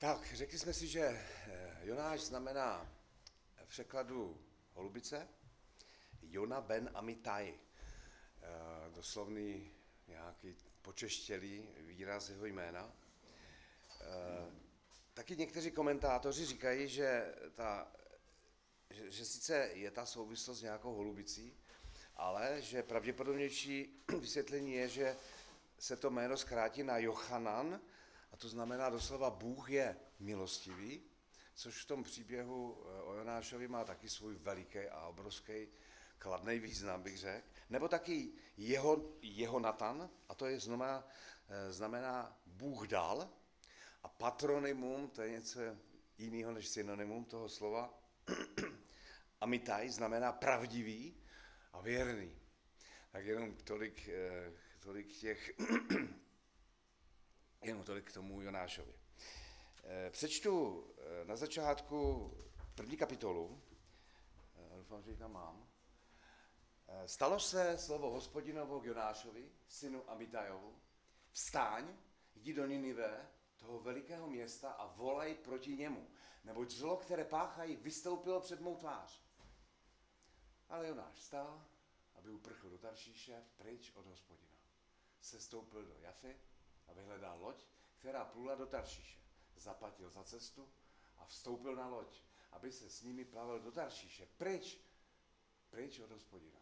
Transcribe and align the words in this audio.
Tak, 0.00 0.34
řekli 0.34 0.58
jsme 0.58 0.72
si, 0.72 0.86
že 0.86 1.00
eh, 1.00 1.78
Jonáš 1.82 2.20
znamená 2.20 2.92
v 3.64 3.68
překladu 3.68 4.40
holubice, 4.74 5.28
Jona 6.22 6.60
ben 6.60 6.90
Amitai, 6.94 7.54
eh, 7.54 8.46
doslovný 8.90 9.70
nějaký 10.08 10.56
počeštělý 10.82 11.68
výraz 11.78 12.28
jeho 12.28 12.46
jména. 12.46 12.92
Eh, 14.00 14.04
taky 15.14 15.36
někteří 15.36 15.70
komentátoři 15.70 16.46
říkají, 16.46 16.88
že, 16.88 17.34
ta, 17.54 17.92
že, 18.90 19.10
že 19.10 19.24
sice 19.24 19.70
je 19.72 19.90
ta 19.90 20.06
souvislost 20.06 20.58
s 20.58 20.62
nějakou 20.62 20.94
holubicí, 20.94 21.56
ale 22.16 22.62
že 22.62 22.82
pravděpodobnější 22.82 24.02
vysvětlení 24.20 24.72
je, 24.72 24.88
že 24.88 25.16
se 25.78 25.96
to 25.96 26.10
jméno 26.10 26.36
zkrátí 26.36 26.82
na 26.82 26.98
Jochanan, 26.98 27.80
to 28.38 28.48
znamená 28.48 28.90
doslova 28.90 29.30
Bůh 29.30 29.70
je 29.70 29.96
milostivý, 30.18 31.02
což 31.54 31.82
v 31.82 31.86
tom 31.86 32.04
příběhu 32.04 32.78
eh, 32.80 33.02
o 33.02 33.14
Jonášovi 33.14 33.68
má 33.68 33.84
taky 33.84 34.08
svůj 34.08 34.34
veliký 34.34 34.78
a 34.78 35.06
obrovský 35.06 35.68
kladný 36.18 36.58
význam, 36.58 37.02
bych 37.02 37.18
řekl. 37.18 37.48
Nebo 37.70 37.88
taky 37.88 38.32
jeho, 38.56 39.12
jeho 39.22 39.60
Natan, 39.60 40.10
a 40.28 40.34
to 40.34 40.46
je 40.46 40.60
znamená, 40.60 41.08
eh, 41.48 41.72
znamená 41.72 42.40
Bůh 42.46 42.86
dal, 42.86 43.28
a 44.02 44.08
patronymum, 44.08 45.08
to 45.08 45.22
je 45.22 45.30
něco 45.30 45.60
jiného 46.18 46.52
než 46.52 46.68
synonymum 46.68 47.24
toho 47.24 47.48
slova, 47.48 47.94
amitai 49.40 49.90
znamená 49.90 50.32
pravdivý 50.32 51.14
a 51.72 51.80
věrný. 51.80 52.36
Tak 53.12 53.24
jenom 53.24 53.54
tolik, 53.54 54.08
eh, 54.08 54.52
tolik 54.80 55.08
těch 55.08 55.50
Jenom 57.62 57.84
tolik 57.84 58.10
k 58.10 58.12
tomu 58.12 58.40
Jonášovi. 58.40 58.94
Eh, 59.84 60.10
přečtu 60.10 60.84
eh, 60.98 61.24
na 61.24 61.36
začátku 61.36 62.30
první 62.74 62.96
kapitolu, 62.96 63.62
eh, 64.56 64.76
doufám, 64.76 65.02
že 65.02 65.10
ji 65.10 65.16
tam 65.16 65.32
mám. 65.32 65.68
Stalo 67.06 67.40
se 67.40 67.78
slovo 67.78 68.10
hospodinovo 68.10 68.80
k 68.80 68.84
Jonášovi, 68.84 69.52
synu 69.68 70.10
Amitajovu, 70.10 70.80
vstáň, 71.30 71.96
jdi 72.34 72.54
do 72.54 72.66
Ninive, 72.66 73.28
toho 73.56 73.80
velikého 73.80 74.26
města 74.26 74.70
a 74.70 74.86
volej 74.86 75.34
proti 75.34 75.76
němu, 75.76 76.10
neboť 76.44 76.70
zlo, 76.70 76.96
které 76.96 77.24
páchají, 77.24 77.76
vystoupilo 77.76 78.40
před 78.40 78.60
mou 78.60 78.76
tvář. 78.76 79.22
Ale 80.68 80.88
Jonáš 80.88 81.14
vstal, 81.14 81.64
aby 82.14 82.30
uprchl 82.30 82.70
do 82.70 82.78
Taršíše, 82.78 83.44
pryč 83.56 83.92
od 83.94 84.06
hospodina. 84.06 84.58
Sestoupil 85.20 85.84
do 85.84 85.94
Jafy, 86.00 86.36
a 86.88 86.92
vyhledal 86.92 87.40
loď, 87.40 87.64
která 87.98 88.24
plula 88.24 88.54
do 88.54 88.66
Taršíše. 88.66 89.18
Zaplatil 89.56 90.10
za 90.10 90.24
cestu 90.24 90.68
a 91.16 91.24
vstoupil 91.24 91.76
na 91.76 91.88
loď, 91.88 92.22
aby 92.52 92.72
se 92.72 92.90
s 92.90 93.02
nimi 93.02 93.24
plavil 93.24 93.60
do 93.60 93.72
Taršíše, 93.72 94.28
pryč, 94.36 94.78
pryč 95.70 95.98
od 95.98 96.10
hospodina. 96.10 96.60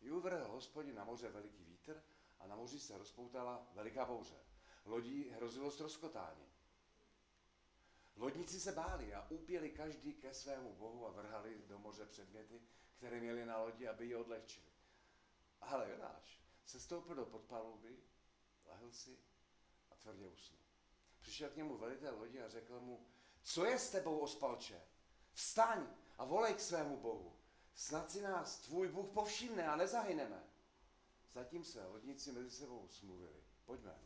I 0.00 0.10
uvrhl 0.10 0.48
hospodin 0.48 0.94
na 0.94 1.04
moře 1.04 1.28
veliký 1.28 1.64
vítr 1.64 2.02
a 2.38 2.46
na 2.46 2.56
moři 2.56 2.80
se 2.80 2.98
rozpoutala 2.98 3.66
veliká 3.72 4.04
bouře. 4.04 4.36
Lodí 4.84 5.30
hrozilo 5.30 5.70
stroskotání. 5.70 6.46
Lodníci 8.16 8.60
se 8.60 8.72
báli 8.72 9.14
a 9.14 9.26
úpěli 9.30 9.70
každý 9.70 10.14
ke 10.14 10.34
svému 10.34 10.74
bohu 10.74 11.06
a 11.06 11.10
vrhali 11.10 11.62
do 11.66 11.78
moře 11.78 12.06
předměty, 12.06 12.62
které 12.96 13.20
měli 13.20 13.46
na 13.46 13.58
lodi, 13.58 13.88
aby 13.88 14.06
ji 14.06 14.14
odlehčili. 14.14 14.72
Ale 15.60 15.90
Jonáš 15.90 16.40
se 16.64 16.80
stoupil 16.80 17.14
do 17.14 17.26
podpaluby, 17.26 17.98
lehl 18.66 18.92
si 18.92 19.18
tvrdě 19.96 20.26
usnul. 20.26 20.60
Přišel 21.20 21.50
k 21.50 21.56
němu 21.56 21.78
velitel 21.78 22.18
lodi 22.18 22.42
a 22.42 22.48
řekl 22.48 22.80
mu, 22.80 23.06
co 23.42 23.64
je 23.64 23.78
s 23.78 23.90
tebou, 23.90 24.18
ospalče? 24.18 24.82
Vstaň 25.32 25.86
a 26.18 26.24
volej 26.24 26.54
k 26.54 26.60
svému 26.60 26.96
bohu. 26.96 27.36
Snad 27.74 28.10
si 28.10 28.22
nás 28.22 28.58
tvůj 28.58 28.88
Bůh 28.88 29.08
povšimne 29.08 29.68
a 29.68 29.76
nezahyneme. 29.76 30.44
Zatím 31.32 31.64
se 31.64 31.86
lodníci 31.86 32.32
mezi 32.32 32.50
sebou 32.50 32.88
smluvili. 32.88 33.44
Pojďme, 33.64 34.00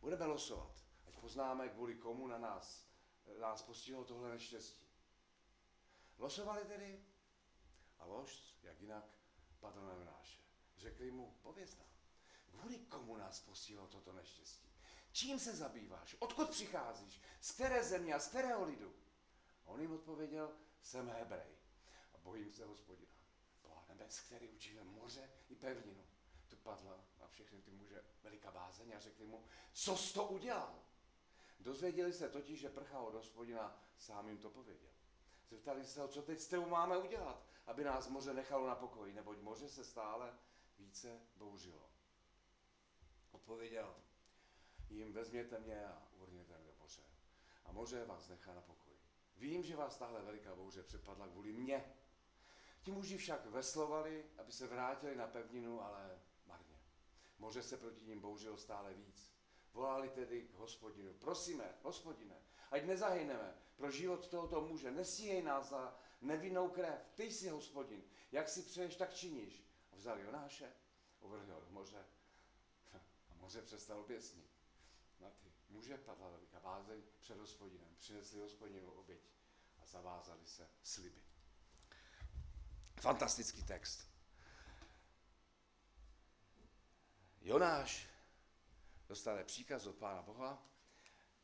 budeme 0.00 0.24
losovat, 0.24 0.84
ať 1.06 1.16
poznáme, 1.16 1.68
kvůli 1.68 1.94
komu 1.94 2.26
na 2.26 2.38
nás, 2.38 2.86
nás 3.40 3.62
postihlo 3.62 4.04
tohle 4.04 4.30
neštěstí. 4.30 4.86
Losovali 6.18 6.64
tedy 6.64 7.04
a 7.98 8.04
lož, 8.04 8.56
jak 8.62 8.80
jinak, 8.80 9.04
padl 9.60 9.86
na 9.86 9.92
Jonáše. 9.92 10.40
Řekli 10.76 11.10
mu, 11.10 11.38
pověz 11.42 11.78
nám, 11.78 11.88
kvůli 12.50 12.78
komu 12.78 13.16
nás 13.16 13.40
postihlo 13.40 13.86
toto 13.86 14.12
neštěstí. 14.12 14.65
Čím 15.16 15.38
se 15.38 15.56
zabýváš? 15.56 16.16
Odkud 16.18 16.50
přicházíš? 16.50 17.20
Z 17.40 17.50
které 17.50 17.84
země 17.84 18.14
a 18.14 18.18
z 18.18 18.28
kterého 18.28 18.64
lidu? 18.64 18.94
A 19.64 19.68
on 19.68 19.80
jim 19.80 19.92
odpověděl, 19.92 20.52
jsem 20.82 21.08
Hebrej 21.08 21.56
a 22.14 22.18
bojím 22.18 22.52
se 22.52 22.64
hospodina. 22.64 23.12
Boha 23.62 23.84
nebes, 23.88 24.20
který 24.20 24.48
učil 24.48 24.84
moře 24.84 25.30
i 25.48 25.54
pevninu. 25.54 26.06
Tu 26.48 26.56
padla 26.56 27.04
na 27.20 27.28
všechny 27.28 27.62
ty 27.62 27.70
muže 27.70 28.04
veliká 28.22 28.50
bázeň 28.50 28.92
a 28.96 29.00
řekli 29.00 29.26
mu, 29.26 29.44
co 29.72 29.96
jsi 29.96 30.14
to 30.14 30.26
udělal? 30.26 30.82
Dozvěděli 31.60 32.12
se 32.12 32.28
totiž, 32.28 32.60
že 32.60 32.68
prchá 32.68 33.00
od 33.00 33.14
hospodina, 33.14 33.82
sám 33.98 34.28
jim 34.28 34.38
to 34.38 34.50
pověděl. 34.50 34.92
Zeptali 35.48 35.84
se 35.84 36.00
ho, 36.00 36.08
co 36.08 36.22
teď 36.22 36.40
s 36.40 36.48
tebou 36.48 36.66
máme 36.66 36.98
udělat, 36.98 37.46
aby 37.66 37.84
nás 37.84 38.08
moře 38.08 38.34
nechalo 38.34 38.66
na 38.66 38.74
pokoji, 38.74 39.12
neboť 39.12 39.38
moře 39.38 39.68
se 39.68 39.84
stále 39.84 40.38
více 40.78 41.20
bouřilo. 41.36 41.90
Odpověděl, 43.32 43.96
jim 44.90 45.12
vezměte 45.12 45.58
mě 45.58 45.86
a 45.86 46.02
uvrněte 46.16 46.58
mě 46.58 46.66
do 46.66 46.72
moře. 46.80 47.02
A 47.64 47.72
moře 47.72 48.04
vás 48.04 48.28
nechá 48.28 48.54
na 48.54 48.60
pokoji. 48.60 48.96
Vím, 49.36 49.62
že 49.62 49.76
vás 49.76 49.96
tahle 49.96 50.22
veliká 50.22 50.54
bouře 50.54 50.82
přepadla 50.82 51.28
kvůli 51.28 51.52
mně. 51.52 51.94
Ti 52.82 52.90
muži 52.90 53.16
však 53.18 53.46
veslovali, 53.46 54.24
aby 54.38 54.52
se 54.52 54.66
vrátili 54.66 55.16
na 55.16 55.26
pevninu, 55.26 55.82
ale 55.82 56.20
marně. 56.46 56.80
Moře 57.38 57.62
se 57.62 57.76
proti 57.76 58.04
ním 58.04 58.20
bouřilo 58.20 58.56
stále 58.56 58.94
víc. 58.94 59.32
Volali 59.72 60.08
tedy 60.08 60.42
k 60.42 60.54
hospodinu. 60.54 61.14
Prosíme, 61.14 61.74
hospodine, 61.82 62.36
ať 62.70 62.84
nezahyneme 62.84 63.54
pro 63.76 63.90
život 63.90 64.28
tohoto 64.28 64.60
muže. 64.60 64.90
Nesíhej 64.90 65.42
nás 65.42 65.68
za 65.68 65.98
nevinnou 66.20 66.68
krev. 66.68 67.10
Ty 67.14 67.24
jsi 67.24 67.48
hospodin. 67.48 68.02
Jak 68.32 68.48
si 68.48 68.62
přeješ, 68.62 68.96
tak 68.96 69.14
činíš. 69.14 69.64
A 69.92 69.96
vzali 69.96 70.22
Jonáše, 70.22 70.72
uvrhl 71.20 71.60
do 71.60 71.70
moře 71.70 72.04
a 73.30 73.34
moře 73.34 73.62
přestalo 73.62 74.04
ty 74.04 74.14
muže 75.76 75.98
padla 75.98 76.28
veliká 76.28 76.60
bázeň 76.60 77.02
před 77.20 77.38
hospodinem. 77.38 77.88
Přinesli 77.98 78.40
hospodinu 78.40 78.90
oběť 78.90 79.20
a 79.78 79.86
zavázali 79.86 80.46
se 80.46 80.68
sliby. 80.82 81.22
Fantastický 83.00 83.62
text. 83.62 84.08
Jonáš 87.40 88.08
dostane 89.08 89.44
příkaz 89.44 89.86
od 89.86 89.96
Pána 89.96 90.22
Boha, 90.22 90.66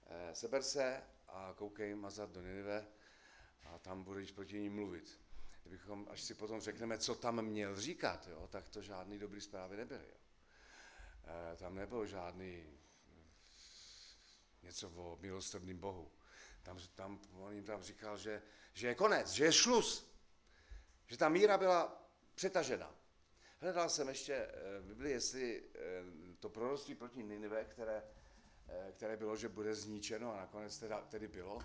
eh, 0.07 0.35
seber 0.35 0.63
se 0.63 1.03
a 1.29 1.55
koukej 1.57 1.95
mazat 1.95 2.31
do 2.31 2.43
Ninive 2.43 2.87
a 3.65 3.79
tam 3.79 4.05
budeš 4.05 4.33
proti 4.33 4.61
ní 4.61 4.69
mluvit. 4.69 5.21
Kdybychom, 5.63 6.07
až 6.11 6.23
si 6.23 6.35
potom 6.35 6.61
řekneme, 6.61 6.99
co 6.99 7.15
tam 7.15 7.43
měl 7.43 7.81
říkat, 7.81 8.29
jo, 8.29 8.49
tak 8.49 8.69
to 8.69 8.83
žádný 8.83 9.19
dobrý 9.19 9.41
zprávy 9.41 9.77
nebyly. 9.77 10.05
Jo. 10.09 10.17
E, 11.53 11.57
tam 11.57 11.75
nebylo 11.75 12.07
žádný 12.07 12.79
něco 14.63 14.91
o 14.91 15.19
milostrdným 15.21 15.79
Bohu. 15.79 16.13
Tam, 16.63 16.79
tam, 16.95 17.21
on 17.33 17.53
jim 17.53 17.65
tam 17.65 17.83
říkal, 17.83 18.17
že, 18.17 18.43
že 18.73 18.87
je 18.89 18.95
konec, 18.95 19.31
že 19.31 19.45
je 19.45 19.53
šlus, 19.53 20.13
že 21.07 21.17
ta 21.17 21.29
míra 21.29 21.59
byla 21.59 22.09
přetažena. 22.35 22.95
Hledal 23.61 23.89
jsem 23.89 24.09
ještě 24.09 24.35
eh, 24.35 24.81
v 24.81 24.85
Biblii, 24.85 25.13
jestli 25.13 25.63
eh, 25.75 25.79
to 26.41 26.49
proroctví 26.49 26.95
proti 26.95 27.23
Ninive, 27.23 27.65
které, 27.65 28.03
eh, 28.69 28.93
které 28.93 29.17
bylo, 29.17 29.37
že 29.37 29.49
bude 29.49 29.75
zničeno 29.75 30.35
a 30.35 30.37
nakonec 30.37 30.79
teda, 30.79 31.01
tedy 31.01 31.29
bylo, 31.29 31.63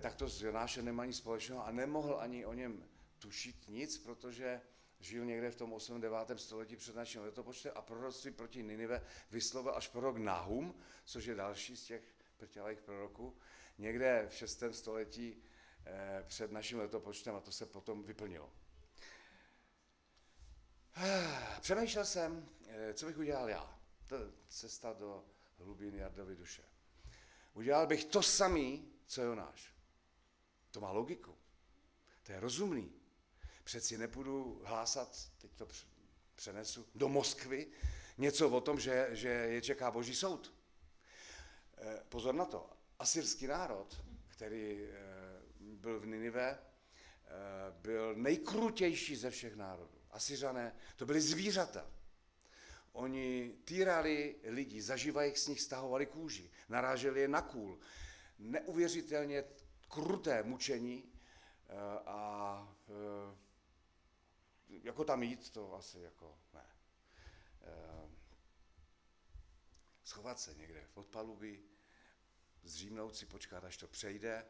tak 0.00 0.14
to 0.14 0.28
s 0.28 0.42
Jonášem 0.42 0.84
nemá 0.84 1.04
nic 1.04 1.16
společného 1.16 1.66
a 1.66 1.70
nemohl 1.70 2.20
ani 2.20 2.46
o 2.46 2.52
něm 2.52 2.84
tušit 3.18 3.68
nic, 3.68 3.98
protože 3.98 4.60
žil 5.02 5.24
někde 5.24 5.50
v 5.50 5.56
tom 5.56 5.72
8. 5.72 6.00
9. 6.00 6.18
století 6.36 6.76
před 6.76 6.96
naším 6.96 7.22
letopočtem 7.22 7.72
a 7.74 7.82
proroctví 7.82 8.30
proti 8.30 8.62
Ninive 8.62 9.06
vyslovil 9.30 9.76
až 9.76 9.88
prorok 9.88 10.16
Nahum, 10.16 10.74
což 11.04 11.24
je 11.24 11.34
další 11.34 11.76
z 11.76 11.84
těch 11.84 12.02
prťalých 12.36 12.80
proroků, 12.80 13.36
někde 13.78 14.26
v 14.30 14.34
6. 14.34 14.62
století 14.70 15.42
eh, 15.86 16.24
před 16.28 16.52
naším 16.52 16.78
letopočtem 16.78 17.34
a 17.34 17.40
to 17.40 17.52
se 17.52 17.66
potom 17.66 18.02
vyplnilo. 18.02 18.52
Přemýšlel 21.60 22.04
jsem, 22.04 22.48
eh, 22.68 22.94
co 22.94 23.06
bych 23.06 23.18
udělal 23.18 23.48
já. 23.48 23.78
To 24.08 24.14
je 24.14 24.30
cesta 24.48 24.92
do 24.92 25.24
hlubin 25.58 25.94
Jardovy 25.94 26.36
duše. 26.36 26.62
Udělal 27.54 27.86
bych 27.86 28.04
to 28.04 28.22
samý, 28.22 28.92
co 29.06 29.22
Jonáš. 29.22 29.74
To 30.70 30.80
má 30.80 30.90
logiku. 30.90 31.38
To 32.22 32.32
je 32.32 32.40
rozumný. 32.40 33.01
Přeci 33.64 33.98
nepůjdu 33.98 34.62
hlásat, 34.64 35.30
teď 35.38 35.50
to 35.56 35.66
přenesu, 36.34 36.86
do 36.94 37.08
Moskvy 37.08 37.66
něco 38.18 38.48
o 38.50 38.60
tom, 38.60 38.80
že, 38.80 39.08
že 39.10 39.28
je 39.28 39.62
čeká 39.62 39.90
boží 39.90 40.14
soud. 40.14 40.54
Eh, 41.78 42.00
pozor 42.08 42.34
na 42.34 42.44
to, 42.44 42.70
asyrský 42.98 43.46
národ, 43.46 44.04
který 44.28 44.84
eh, 44.84 44.92
byl 45.60 46.00
v 46.00 46.06
Ninive, 46.06 46.58
eh, 46.58 47.28
byl 47.72 48.14
nejkrutější 48.14 49.16
ze 49.16 49.30
všech 49.30 49.56
národů. 49.56 49.98
Asiřané, 50.10 50.76
to 50.96 51.06
byly 51.06 51.20
zvířata. 51.20 51.90
Oni 52.92 53.54
týrali 53.64 54.36
lidi, 54.44 54.82
zažívají 54.82 55.36
z 55.36 55.48
nich 55.48 55.60
stahovali 55.60 56.06
kůži, 56.06 56.50
naráželi 56.68 57.20
je 57.20 57.28
na 57.28 57.42
kůl. 57.42 57.78
Neuvěřitelně 58.38 59.44
kruté 59.88 60.42
mučení 60.42 61.12
a 62.06 62.76
jako 64.82 65.04
tam 65.04 65.22
jít, 65.22 65.50
to 65.50 65.74
asi 65.74 66.00
jako 66.00 66.38
ne. 66.54 66.66
Schovat 70.04 70.40
se 70.40 70.54
někde 70.54 70.84
v 70.84 70.88
podpalubí, 70.90 71.64
zřímnout 72.62 73.16
si, 73.16 73.26
počkat, 73.26 73.64
až 73.64 73.76
to 73.76 73.88
přejde. 73.88 74.46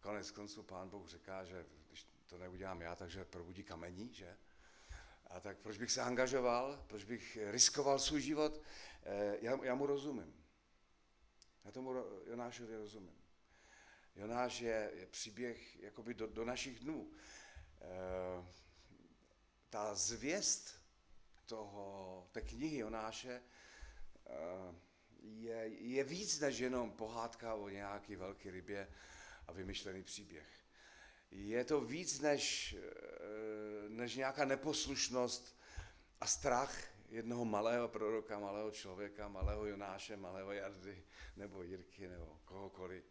Konec 0.00 0.30
konců 0.30 0.62
pán 0.62 0.88
Bůh 0.88 1.08
říká, 1.08 1.44
že 1.44 1.66
když 1.88 2.06
to 2.26 2.38
neudělám 2.38 2.80
já, 2.80 2.96
takže 2.96 3.24
probudí 3.24 3.62
kamení, 3.62 4.14
že? 4.14 4.36
A 5.26 5.40
tak 5.40 5.58
proč 5.58 5.78
bych 5.78 5.90
se 5.90 6.02
angažoval, 6.02 6.84
proč 6.86 7.04
bych 7.04 7.38
riskoval 7.50 7.98
svůj 7.98 8.20
život? 8.20 8.62
Eh, 9.02 9.38
já, 9.40 9.64
já 9.64 9.74
mu 9.74 9.86
rozumím. 9.86 10.44
Já 11.64 11.70
tomu 11.70 11.92
Jonášovi 12.26 12.76
rozumím. 12.76 13.20
Jonáš 14.16 14.60
je, 14.60 14.90
je 14.94 15.06
příběh 15.06 15.82
jakoby 15.82 16.14
do, 16.14 16.26
do 16.26 16.44
našich 16.44 16.78
dnů. 16.78 17.10
E, 17.80 17.86
ta 19.70 19.94
zvěst 19.94 20.80
toho, 21.46 22.28
té 22.32 22.40
knihy 22.40 22.78
Jonáše 22.78 23.32
e, 23.32 23.42
je, 25.22 25.68
je 25.68 26.04
víc 26.04 26.40
než 26.40 26.58
jenom 26.58 26.92
pohádka 26.92 27.54
o 27.54 27.68
nějaký 27.68 28.16
velké 28.16 28.50
rybě 28.50 28.88
a 29.46 29.52
vymyšlený 29.52 30.02
příběh. 30.02 30.46
Je 31.30 31.64
to 31.64 31.80
víc 31.80 32.20
než, 32.20 32.74
eh, 32.74 33.88
než 33.88 34.16
nějaká 34.16 34.44
neposlušnost 34.44 35.58
a 36.20 36.26
strach 36.26 36.74
jednoho 37.08 37.44
malého 37.44 37.88
proroka, 37.88 38.38
malého 38.38 38.70
člověka, 38.70 39.28
malého 39.28 39.66
Jonáše, 39.66 40.16
malého 40.16 40.52
Jardy 40.52 41.04
nebo 41.36 41.62
Jirky 41.62 42.08
nebo 42.08 42.40
kohokoliv. 42.44 43.04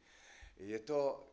Je 0.57 0.79
to, 0.79 1.31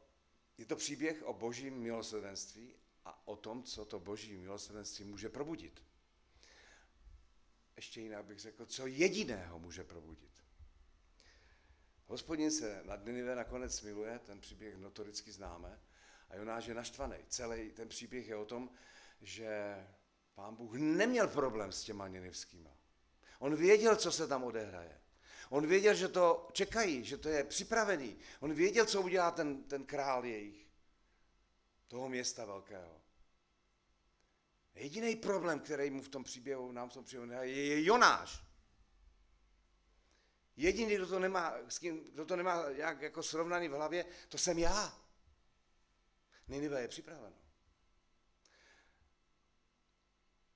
je 0.58 0.66
to 0.66 0.76
příběh 0.76 1.22
o 1.22 1.32
božím 1.32 1.74
milosrdenství 1.74 2.74
a 3.06 3.28
o 3.28 3.36
tom, 3.36 3.62
co 3.62 3.84
to 3.84 4.00
boží 4.00 4.36
milosrdenství 4.36 5.04
může 5.04 5.28
probudit. 5.28 5.82
Ještě 7.76 8.00
jinak 8.00 8.24
bych 8.24 8.38
řekl, 8.38 8.66
co 8.66 8.86
jediného 8.86 9.58
může 9.58 9.84
probudit. 9.84 10.42
Hospodin 12.06 12.50
se 12.50 12.82
nad 12.84 13.04
Ninive 13.04 13.34
nakonec 13.34 13.82
miluje, 13.82 14.18
ten 14.18 14.40
příběh 14.40 14.76
notoricky 14.76 15.32
známe, 15.32 15.80
a 16.30 16.36
Jonáš 16.36 16.66
je 16.66 16.74
naštvaný. 16.74 17.16
Celý 17.28 17.70
ten 17.70 17.88
příběh 17.88 18.28
je 18.28 18.36
o 18.36 18.44
tom, 18.44 18.70
že 19.20 19.76
pán 20.34 20.56
Bůh 20.56 20.74
neměl 20.74 21.28
problém 21.28 21.72
s 21.72 21.84
těma 21.84 22.08
ninivskýma. 22.08 22.70
On 23.38 23.56
věděl, 23.56 23.96
co 23.96 24.12
se 24.12 24.28
tam 24.28 24.44
odehraje. 24.44 25.00
On 25.48 25.66
věděl, 25.66 25.94
že 25.94 26.08
to 26.08 26.48
čekají, 26.52 27.04
že 27.04 27.16
to 27.18 27.28
je 27.28 27.44
připravený. 27.44 28.16
On 28.40 28.54
věděl, 28.54 28.86
co 28.86 29.02
udělá 29.02 29.30
ten, 29.30 29.64
ten 29.64 29.84
král 29.84 30.24
jejich, 30.24 30.65
toho 31.86 32.08
města 32.08 32.44
velkého. 32.44 33.00
Jediný 34.74 35.16
problém, 35.16 35.60
který 35.60 35.90
mu 35.90 36.02
v 36.02 36.08
tom 36.08 36.24
příběhu, 36.24 36.72
nám 36.72 36.90
v 36.90 37.02
příběhu 37.02 37.32
je, 37.42 37.66
je 37.66 37.84
Jonáš. 37.84 38.46
Jediný, 40.56 40.94
kdo 40.94 41.06
to 41.06 41.18
nemá, 41.18 41.54
s 41.68 41.78
kým, 41.78 42.04
kdo 42.04 42.24
to 42.24 42.36
nemá 42.36 42.68
jak, 42.68 43.02
jako 43.02 43.22
srovnaný 43.22 43.68
v 43.68 43.72
hlavě, 43.72 44.04
to 44.28 44.38
jsem 44.38 44.58
já. 44.58 45.06
Ninive 46.48 46.80
je 46.80 46.88
připraveno. 46.88 47.36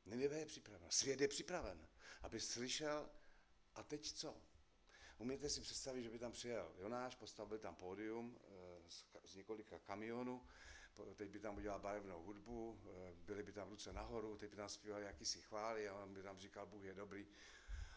Ninive 0.06 0.38
je 0.38 0.46
připraveno. 0.46 0.90
Svět 0.90 1.20
je 1.20 1.28
připraven, 1.28 1.88
aby 2.22 2.40
slyšel, 2.40 3.10
a 3.74 3.82
teď 3.82 4.12
co? 4.12 4.36
Umíte 5.18 5.48
si 5.48 5.60
představit, 5.60 6.02
že 6.02 6.10
by 6.10 6.18
tam 6.18 6.32
přijel 6.32 6.72
Jonáš, 6.78 7.14
postavil 7.14 7.58
tam 7.58 7.74
pódium 7.74 8.38
eh, 8.40 8.90
z, 8.90 9.04
z 9.24 9.34
několika 9.36 9.78
kamionů, 9.78 10.46
teď 11.14 11.30
by 11.30 11.38
tam 11.38 11.56
udělal 11.56 11.80
barevnou 11.80 12.22
hudbu, 12.22 12.80
eh, 12.84 13.12
byli 13.12 13.42
by 13.42 13.52
tam 13.52 13.68
ruce 13.68 13.92
nahoru, 13.92 14.36
teď 14.36 14.50
by 14.50 14.56
tam 14.56 14.68
zpívali 14.68 15.04
jakýsi 15.04 15.42
chvály 15.42 15.88
a 15.88 15.94
on 15.94 16.14
by 16.14 16.22
tam 16.22 16.38
říkal, 16.38 16.66
Bůh 16.66 16.84
je 16.84 16.94
dobrý, 16.94 17.26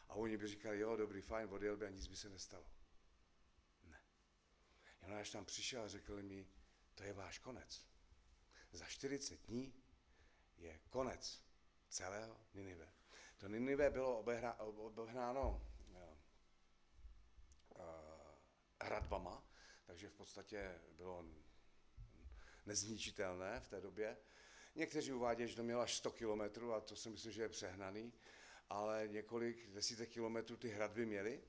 a 0.09 0.13
oni 0.13 0.37
by 0.37 0.47
říkali, 0.47 0.79
jo, 0.79 0.95
dobrý, 0.95 1.21
fajn, 1.21 1.49
odjel 1.51 1.77
by 1.77 1.85
a 1.85 1.89
nic 1.89 2.07
by 2.07 2.15
se 2.15 2.29
nestalo. 2.29 2.65
Ne. 3.83 4.01
Jonáš 5.01 5.31
tam 5.31 5.45
přišel 5.45 5.83
a 5.83 5.87
řekl 5.87 6.23
mi, 6.23 6.47
to 6.95 7.03
je 7.03 7.13
váš 7.13 7.39
konec. 7.39 7.87
Za 8.71 8.85
40 8.85 9.41
dní 9.47 9.73
je 10.57 10.79
konec 10.89 11.43
celého 11.89 12.45
Ninive. 12.53 12.93
To 13.37 13.47
Ninive 13.47 13.89
bylo 13.89 14.19
obehnáno 14.95 15.61
uh, 17.69 17.83
hradbama, 18.81 19.43
takže 19.85 20.09
v 20.09 20.13
podstatě 20.13 20.81
bylo 20.91 21.25
nezničitelné 22.65 23.59
v 23.59 23.67
té 23.67 23.81
době. 23.81 24.17
Někteří 24.75 25.13
uvádějí, 25.13 25.49
že 25.49 25.55
to 25.55 25.63
mělo 25.63 25.81
až 25.81 25.95
100 25.95 26.11
kilometrů 26.11 26.73
a 26.73 26.81
to 26.81 26.95
si 26.95 27.09
myslím, 27.09 27.31
že 27.31 27.41
je 27.41 27.49
přehnaný 27.49 28.13
ale 28.73 29.07
několik 29.07 29.69
desítek 29.69 30.09
kilometrů 30.09 30.57
ty 30.57 30.69
hradby 30.69 31.05
měly. 31.05 31.43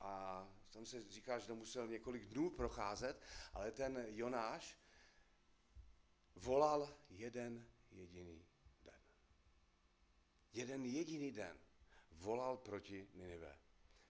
A 0.00 0.44
tam 0.70 0.86
se 0.86 1.10
říká, 1.10 1.38
že 1.38 1.46
to 1.46 1.54
musel 1.54 1.88
několik 1.88 2.24
dnů 2.24 2.50
procházet, 2.50 3.22
ale 3.52 3.72
ten 3.72 4.06
Jonáš 4.08 4.78
volal 6.34 6.96
jeden 7.10 7.66
jediný 7.90 8.46
den. 8.84 9.00
Jeden 10.52 10.84
jediný 10.84 11.32
den 11.32 11.58
volal 12.12 12.56
proti 12.56 13.08
Ninive. 13.14 13.58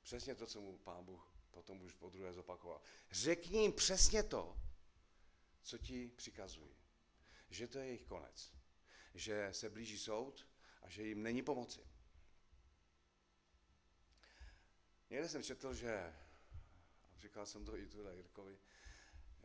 Přesně 0.02 0.34
to, 0.34 0.46
co 0.46 0.60
mu 0.60 0.78
pán 0.78 1.04
Bůh 1.04 1.32
potom 1.50 1.82
už 1.82 1.92
po 1.92 2.08
druhé 2.08 2.32
zopakoval. 2.32 2.80
Řekni 3.10 3.62
jim 3.62 3.72
přesně 3.72 4.22
to, 4.22 4.56
co 5.68 5.78
ti 5.78 6.10
přikazují. 6.16 6.76
Že 7.50 7.68
to 7.68 7.78
je 7.78 7.86
jejich 7.86 8.04
konec. 8.04 8.52
Že 9.14 9.48
se 9.52 9.70
blíží 9.70 9.98
soud 9.98 10.48
a 10.82 10.88
že 10.88 11.02
jim 11.02 11.22
není 11.22 11.42
pomoci. 11.42 11.80
Někde 15.10 15.28
jsem 15.28 15.42
četl, 15.42 15.74
že, 15.74 16.14
a 17.14 17.18
říkal 17.18 17.46
jsem 17.46 17.64
to 17.64 17.76
i 17.76 17.86
tu 17.86 18.08
Jirkovi, 18.12 18.58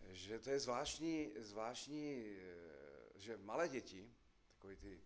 že 0.07 0.39
to 0.39 0.49
je 0.49 0.59
zvláštní, 0.59 1.31
zvláštní, 1.37 2.37
eh, 2.37 3.19
že 3.19 3.37
malé 3.37 3.69
děti, 3.69 4.15
takový 4.51 4.75
ty 4.75 5.01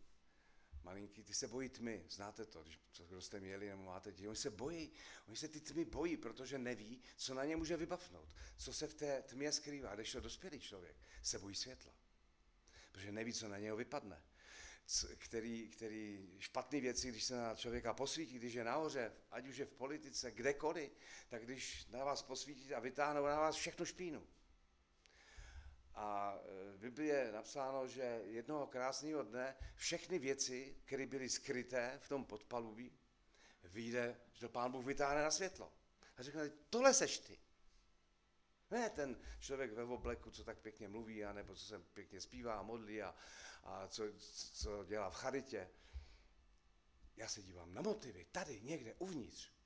malinký, 0.88 1.24
ty 1.24 1.34
se 1.34 1.48
bojí 1.48 1.70
tmy, 1.70 2.06
znáte 2.10 2.46
to, 2.46 2.64
když 2.64 2.80
kdo 3.08 3.22
jste 3.22 3.40
měli 3.40 3.70
nebo 3.70 3.84
máte 3.84 4.12
děti, 4.12 4.28
oni 4.28 4.38
se 4.38 4.50
bojí, 4.50 4.92
oni 5.28 5.38
se 5.38 5.48
ty 5.48 5.60
tmy 5.60 5.86
bojí, 5.86 6.18
protože 6.18 6.58
neví, 6.58 7.02
co 7.18 7.34
na 7.34 7.46
ně 7.46 7.56
může 7.56 7.78
vybavnout, 7.78 8.36
co 8.58 8.74
se 8.74 8.88
v 8.88 8.94
té 8.94 9.22
tmě 9.22 9.52
skrývá, 9.52 9.96
když 9.96 10.12
to 10.12 10.20
dospělý 10.20 10.60
člověk 10.60 10.96
se 11.22 11.40
bojí 11.40 11.56
světla, 11.56 11.92
protože 12.92 13.12
neví, 13.12 13.34
co 13.34 13.48
na 13.48 13.58
něho 13.58 13.78
vypadne 13.78 14.24
který, 15.18 15.70
který 15.70 16.30
špatné 16.40 16.82
věci, 16.82 17.10
když 17.10 17.24
se 17.24 17.36
na 17.36 17.56
člověka 17.56 17.94
posvítí, 17.94 18.40
když 18.40 18.54
je 18.54 18.64
nahoře, 18.64 19.12
ať 19.32 19.48
už 19.48 19.58
je 19.58 19.66
v 19.66 19.74
politice, 19.74 20.32
kdekoliv, 20.32 20.92
tak 21.28 21.44
když 21.44 21.86
na 21.86 22.04
vás 22.04 22.22
posvítí 22.22 22.74
a 22.74 22.80
vytáhnou 22.80 23.26
na 23.26 23.40
vás 23.40 23.56
všechno 23.56 23.86
špínu. 23.86 24.28
A 25.98 26.38
e, 26.38 26.72
v 26.72 26.78
Biblii 26.78 27.10
je 27.10 27.32
napsáno, 27.32 27.88
že 27.88 28.22
jednoho 28.26 28.68
krásného 28.68 29.24
dne 29.24 29.56
všechny 29.76 30.20
věci, 30.20 30.78
které 30.86 31.06
byly 31.06 31.30
skryté 31.30 32.00
v 32.02 32.10
tom 32.10 32.26
podpalubí, 32.26 32.92
vyjde, 33.64 34.22
že 34.34 34.42
to 34.42 34.50
pán 34.50 34.72
Bůh 34.72 34.86
vytáhne 34.86 35.24
na 35.24 35.32
světlo. 35.32 35.74
A 36.18 36.24
řekne, 36.24 36.50
tohle 36.70 36.94
seš 36.94 37.20
ty. 37.20 37.40
Ne 38.72 38.90
ten 38.90 39.20
člověk 39.40 39.74
ve 39.74 39.84
obleku, 39.84 40.32
co 40.32 40.44
tak 40.44 40.60
pěkně 40.60 40.88
mluví, 40.88 41.26
anebo 41.26 41.56
co 41.56 41.66
se 41.66 41.80
pěkně 41.80 42.22
zpívá 42.22 42.56
a 42.56 42.64
modlí 42.64 43.02
a, 43.02 43.16
a 43.64 43.88
co, 43.88 44.04
co 44.54 44.84
dělá 44.84 45.10
v 45.10 45.16
charitě. 45.16 45.70
Já 47.16 47.28
se 47.28 47.42
dívám 47.42 47.74
na 47.74 47.82
motivy, 47.82 48.26
tady 48.32 48.62
někde 48.62 48.94
uvnitř. 48.94 49.57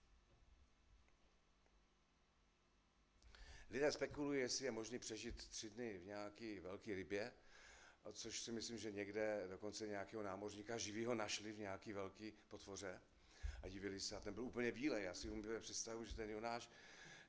Lidé 3.72 3.92
spekulují, 3.92 4.40
jestli 4.40 4.66
je 4.66 4.72
možné 4.72 5.00
přežít 5.00 5.36
tři 5.36 5.70
dny 5.70 5.98
v 5.98 6.06
nějaké 6.06 6.60
velké 6.60 6.96
rybě, 6.96 7.34
což 8.14 8.40
si 8.40 8.52
myslím, 8.52 8.78
že 8.78 8.92
někde 8.92 9.46
dokonce 9.48 9.88
nějakého 9.88 10.24
námořníka 10.24 10.78
živýho 10.78 11.16
našli 11.16 11.52
v 11.52 11.60
nějaké 11.60 11.94
velké 11.94 12.32
potvoře 12.48 13.02
a 13.64 13.68
divili 13.68 14.00
se. 14.00 14.16
A 14.16 14.20
ten 14.20 14.34
byl 14.34 14.44
úplně 14.44 14.72
bílej. 14.72 15.04
Já 15.04 15.14
si 15.14 15.30
umím 15.30 15.62
představu, 15.62 16.06
že 16.06 16.16
ten 16.16 16.30
Jonáš 16.30 16.70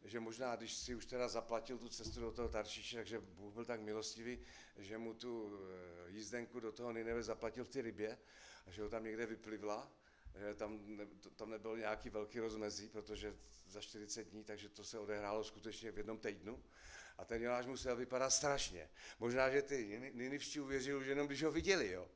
že 0.05 0.21
možná, 0.21 0.57
když 0.57 0.75
si 0.75 0.95
už 0.95 1.07
teda 1.07 1.29
zaplatil 1.29 1.79
tu 1.79 1.89
cestu 1.89 2.21
do 2.21 2.33
toho 2.33 2.49
Taršiše, 2.49 2.97
takže 2.97 3.21
Bůh 3.21 3.55
byl 3.55 3.65
tak 3.65 3.81
milostivý, 3.81 4.39
že 4.77 4.99
mu 4.99 5.15
tu 5.15 5.53
eh, 5.55 6.11
jízdenku 6.11 6.61
do 6.61 6.73
toho 6.73 6.93
Nineve 6.93 7.23
zaplatil 7.23 7.65
v 7.65 7.69
ty 7.69 7.83
rybě 7.83 8.19
a 8.67 8.71
že 8.71 8.83
ho 8.83 8.89
tam 8.89 9.05
někde 9.05 9.27
vyplivla 9.27 9.93
tam, 10.55 10.97
ne, 10.97 11.07
tam 11.37 11.51
nebylo 11.51 11.77
nějaký 11.77 12.11
velký 12.11 12.41
rozmezí, 12.41 12.89
protože 12.89 13.37
za 13.67 13.81
40 13.81 14.25
dní, 14.25 14.45
takže 14.45 14.69
to 14.69 14.85
se 14.85 14.99
odehrálo 14.99 15.45
skutečně 15.45 15.93
v 15.93 15.97
jednom 15.97 16.19
týdnu. 16.19 16.65
A 17.19 17.25
ten 17.25 17.43
Jonáš 17.43 17.67
musel 17.67 17.97
vypadat 17.97 18.31
strašně. 18.31 18.91
Možná, 19.19 19.51
že 19.51 19.63
ty 19.63 20.11
Ninivští 20.15 20.61
uvěřili 20.61 21.01
už 21.01 21.07
jenom, 21.07 21.27
když 21.27 21.43
ho 21.43 21.53
viděli, 21.53 21.91
jo. 21.91 22.11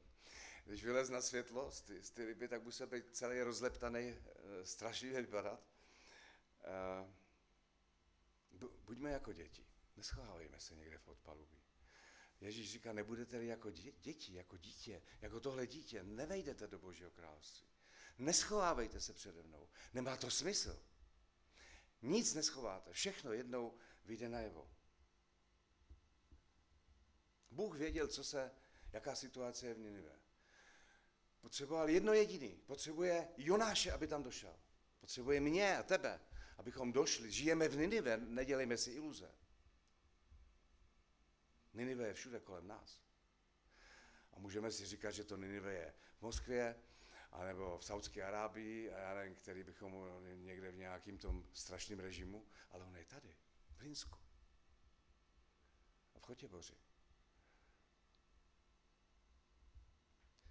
Když 0.64 0.84
vylez 0.84 1.08
na 1.08 1.20
světlo 1.20 1.70
z 1.70 1.82
ty, 1.82 2.02
z 2.02 2.10
ty 2.10 2.24
ryby, 2.24 2.48
tak 2.48 2.62
musel 2.62 2.86
být 2.86 3.04
celý 3.10 3.42
rozleptaný, 3.42 4.08
eh, 4.08 4.66
strašlivě 4.66 5.20
vypadat. 5.20 5.60
Eh, 6.64 7.12
buďme 8.84 9.10
jako 9.10 9.32
děti. 9.32 9.66
Neschovávejme 9.96 10.60
se 10.60 10.74
někde 10.74 10.98
v 10.98 11.02
podpalubí. 11.02 11.62
Ježíš 12.40 12.72
říká, 12.72 12.92
nebudete 12.92 13.44
jako 13.44 13.70
děti, 14.00 14.34
jako 14.34 14.56
dítě, 14.56 15.02
jako 15.20 15.40
tohle 15.40 15.66
dítě, 15.66 16.02
nevejdete 16.02 16.66
do 16.66 16.78
Božího 16.78 17.10
království. 17.10 17.75
Neschovávejte 18.18 19.00
se 19.00 19.12
přede 19.12 19.42
mnou. 19.42 19.68
Nemá 19.94 20.16
to 20.16 20.30
smysl. 20.30 20.82
Nic 22.02 22.34
neschováte, 22.34 22.92
všechno 22.92 23.32
jednou 23.32 23.78
vyjde 24.04 24.28
najevo. 24.28 24.70
Bůh 27.50 27.78
věděl, 27.78 28.08
co 28.08 28.24
se, 28.24 28.50
jaká 28.92 29.14
situace 29.14 29.66
je 29.66 29.74
v 29.74 29.78
Ninive. 29.78 30.18
Potřeboval 31.40 31.90
jedno 31.90 32.12
jediný. 32.12 32.62
Potřebuje 32.66 33.28
Jonáše, 33.36 33.92
aby 33.92 34.06
tam 34.06 34.22
došel. 34.22 34.56
Potřebuje 35.00 35.40
mě 35.40 35.76
a 35.76 35.82
tebe, 35.82 36.20
abychom 36.56 36.92
došli. 36.92 37.32
Žijeme 37.32 37.68
v 37.68 37.76
Ninive, 37.76 38.16
nedělejme 38.16 38.76
si 38.76 38.90
iluze. 38.90 39.34
Ninive 41.74 42.06
je 42.06 42.14
všude 42.14 42.40
kolem 42.40 42.66
nás. 42.66 43.00
A 44.32 44.38
můžeme 44.38 44.72
si 44.72 44.86
říkat, 44.86 45.10
že 45.10 45.24
to 45.24 45.36
Ninive 45.36 45.74
je 45.74 45.94
v 46.18 46.22
Moskvě, 46.22 46.82
anebo 47.36 47.78
v 47.78 47.84
Saudské 47.84 48.22
Arábii, 48.22 48.92
a 48.92 48.98
já 48.98 49.14
nevím, 49.14 49.34
který 49.34 49.62
bychom 49.62 49.94
někde 50.44 50.70
v 50.70 50.76
nějakým 50.76 51.18
tom 51.18 51.48
strašném 51.52 52.00
režimu, 52.00 52.46
ale 52.70 52.84
on 52.84 52.96
je 52.96 53.04
tady, 53.04 53.36
v 53.70 53.80
Linsku. 53.80 54.18
A 56.14 56.18
v 56.18 56.22
Chotěboři. 56.22 56.74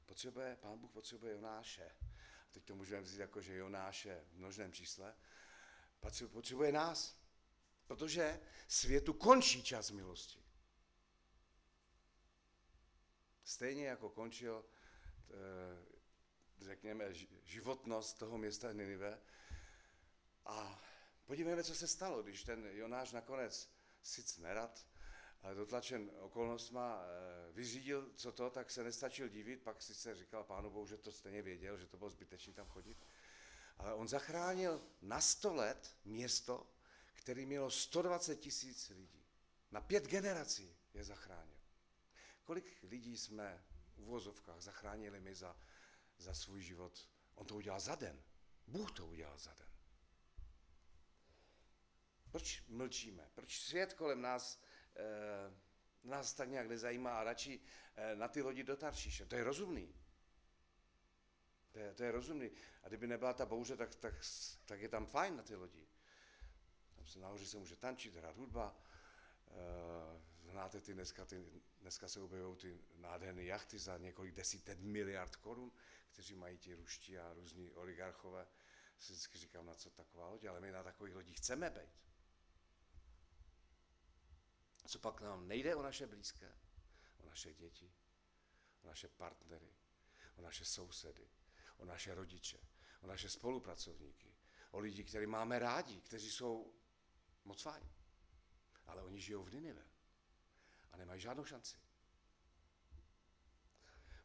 Potřebuje, 0.05 0.55
pán 0.55 0.79
Bůh 0.79 0.91
potřebuje 0.91 1.33
Jonáše. 1.33 1.95
A 2.47 2.51
teď 2.51 2.63
to 2.63 2.75
můžeme 2.75 3.01
vzít 3.01 3.19
jako, 3.19 3.41
že 3.41 3.55
Jonáše 3.55 4.25
v 4.31 4.37
množném 4.37 4.73
čísle. 4.73 5.15
Potřebuje 6.31 6.71
nás. 6.71 7.25
Protože 7.87 8.41
světu 8.67 9.13
končí 9.13 9.63
čas 9.63 9.91
milosti. 9.91 10.45
Stejně 13.43 13.87
jako 13.87 14.09
končil, 14.09 14.65
eh, 15.29 15.94
řekněme, 16.61 17.13
životnost 17.43 18.19
toho 18.19 18.37
města 18.37 18.71
Ninive. 18.71 19.21
A 20.45 20.83
podívejme, 21.25 21.63
co 21.63 21.75
se 21.75 21.87
stalo, 21.87 22.23
když 22.23 22.43
ten 22.43 22.65
Jonáš 22.65 23.11
nakonec 23.11 23.69
sice 24.01 24.41
nerad, 24.41 24.87
ale 25.41 25.55
dotlačen 25.55 26.11
okolnostma 26.19 27.03
eh, 27.03 27.51
vyřídil, 27.51 28.11
co 28.15 28.31
to, 28.31 28.49
tak 28.49 28.71
se 28.71 28.83
nestačil 28.83 29.27
divit, 29.27 29.63
pak 29.63 29.81
sice 29.81 30.15
říkal 30.15 30.43
pánu 30.43 30.69
Bohu, 30.69 30.87
že 30.87 30.97
to 30.97 31.11
stejně 31.11 31.41
věděl, 31.41 31.77
že 31.77 31.87
to 31.87 31.97
bylo 31.97 32.09
zbytečné 32.09 32.53
tam 32.53 32.67
chodit. 32.67 32.97
Ale 33.77 33.93
on 33.93 34.07
zachránil 34.07 34.81
na 35.01 35.21
100 35.21 35.53
let 35.53 35.95
město, 36.05 36.69
který 37.13 37.45
mělo 37.45 37.71
120 37.71 38.35
tisíc 38.35 38.89
lidí. 38.89 39.25
Na 39.71 39.81
pět 39.81 40.07
generací 40.07 40.75
je 40.93 41.03
zachránil. 41.03 41.59
Kolik 42.43 42.77
lidí 42.83 43.17
jsme 43.17 43.63
v 43.95 43.99
uvozovkách 43.99 44.61
zachránili 44.61 45.19
my 45.19 45.35
za, 45.35 45.57
za 46.17 46.33
svůj 46.33 46.61
život? 46.61 47.09
On 47.35 47.45
to 47.45 47.55
udělal 47.55 47.79
za 47.79 47.95
den. 47.95 48.23
Bůh 48.67 48.91
to 48.91 49.07
udělal 49.07 49.37
za 49.37 49.53
den. 49.53 49.69
Proč 52.31 52.63
mlčíme? 52.67 53.31
Proč 53.35 53.59
svět 53.59 53.93
kolem 53.93 54.21
nás 54.21 54.59
Eh, 54.95 55.53
nás 56.03 56.33
tak 56.33 56.49
nějak 56.49 56.67
nezajímá 56.67 57.19
a 57.19 57.23
radši 57.23 57.59
eh, 57.95 58.15
na 58.15 58.27
ty 58.27 58.41
lodi 58.41 58.63
do 58.63 58.75
Taršíše. 58.75 59.25
To 59.25 59.35
je 59.35 59.43
rozumný. 59.43 59.95
To 61.71 61.79
je, 61.79 61.93
to 61.93 62.03
je 62.03 62.11
rozumný. 62.11 62.51
A 62.83 62.87
kdyby 62.87 63.07
nebyla 63.07 63.33
ta 63.33 63.45
bouře, 63.45 63.77
tak, 63.77 63.95
tak, 63.95 64.13
tak 64.65 64.81
je 64.81 64.89
tam 64.89 65.05
fajn 65.05 65.37
na 65.37 65.43
ty 65.43 65.55
lodi. 65.55 65.87
Tam 66.95 67.07
se 67.07 67.19
nahoře 67.19 67.45
se 67.45 67.57
může 67.57 67.75
tančit, 67.75 68.15
hrát 68.15 68.37
hudba. 68.37 68.75
E, 69.47 70.49
znáte 70.49 70.81
ty 70.81 70.93
dneska, 70.93 71.25
ty, 71.25 71.45
dneska 71.81 72.07
se 72.07 72.21
objevují 72.21 72.57
ty 72.57 72.79
nádherné 72.95 73.43
jachty 73.43 73.79
za 73.79 73.97
několik 73.97 74.35
desítek 74.35 74.79
miliard 74.79 75.35
korun, 75.35 75.71
kteří 76.15 76.35
mají 76.35 76.57
ti 76.57 76.73
ruští 76.73 77.17
a 77.17 77.33
různí 77.33 77.71
oligarchové. 77.73 78.47
Si 78.97 79.13
vždycky 79.13 79.37
říkám, 79.37 79.65
na 79.65 79.75
co 79.75 79.89
taková 79.89 80.29
loď, 80.29 80.45
ale 80.45 80.59
my 80.59 80.71
na 80.71 80.83
takových 80.83 81.15
lodích 81.15 81.37
chceme 81.37 81.69
být. 81.69 82.01
Co 84.87 84.99
pak 84.99 85.21
nám 85.21 85.47
nejde 85.47 85.75
o 85.75 85.81
naše 85.81 86.07
blízké, 86.07 86.57
o 87.17 87.25
naše 87.25 87.53
děti, 87.53 87.93
o 88.83 88.87
naše 88.87 89.07
partnery, 89.07 89.75
o 90.35 90.41
naše 90.41 90.65
sousedy, 90.65 91.29
o 91.77 91.85
naše 91.85 92.15
rodiče, 92.15 92.59
o 93.01 93.07
naše 93.07 93.29
spolupracovníky, 93.29 94.35
o 94.71 94.79
lidi, 94.79 95.03
který 95.03 95.27
máme 95.27 95.59
rádi, 95.59 96.01
kteří 96.01 96.31
jsou 96.31 96.73
moc 97.43 97.61
fajn. 97.61 97.89
Ale 98.85 99.03
oni 99.03 99.21
žijou 99.21 99.43
v 99.43 99.53
Ninive 99.53 99.85
a 100.91 100.97
nemají 100.97 101.21
žádnou 101.21 101.45
šanci. 101.45 101.84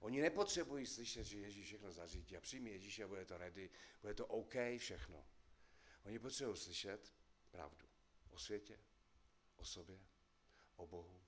Oni 0.01 0.21
nepotřebují 0.21 0.87
slyšet, 0.87 1.25
že 1.25 1.39
Ježíš 1.39 1.67
všechno 1.67 1.93
zařídí 1.93 2.37
a 2.37 2.41
přijmi 2.41 2.71
Ježíše, 2.71 3.07
bude 3.07 3.25
to 3.25 3.39
ready, 3.39 3.71
bude 4.01 4.15
to 4.15 4.27
OK 4.27 4.55
všechno. 4.79 5.27
Oni 6.05 6.19
potřebují 6.19 6.57
slyšet 6.57 7.15
pravdu 7.51 7.87
o 8.31 8.39
světě, 8.39 8.79
o 9.57 9.65
sobě, 9.65 10.01
o 10.77 10.87
Bohu 10.87 11.21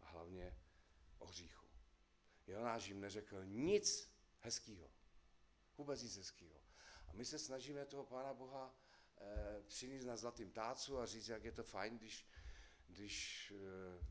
a 0.00 0.06
hlavně 0.06 0.56
o 1.18 1.26
hříchu. 1.26 1.66
Jonáš 2.46 2.86
jim 2.86 3.00
neřekl 3.00 3.44
nic 3.44 4.12
hezkého. 4.40 4.90
Vůbec 5.78 6.02
nic 6.02 6.16
hezkého. 6.16 6.60
A 7.06 7.12
my 7.12 7.24
se 7.24 7.38
snažíme 7.38 7.86
toho 7.86 8.04
Pána 8.04 8.34
Boha 8.34 8.74
e, 9.20 9.62
přinést 9.62 10.04
na 10.04 10.16
zlatým 10.16 10.50
tácu 10.50 10.98
a 10.98 11.06
říct, 11.06 11.28
jak 11.28 11.44
je 11.44 11.52
to 11.52 11.64
fajn, 11.64 11.98
když, 11.98 12.26
když, 12.86 13.50
e, 13.50 14.04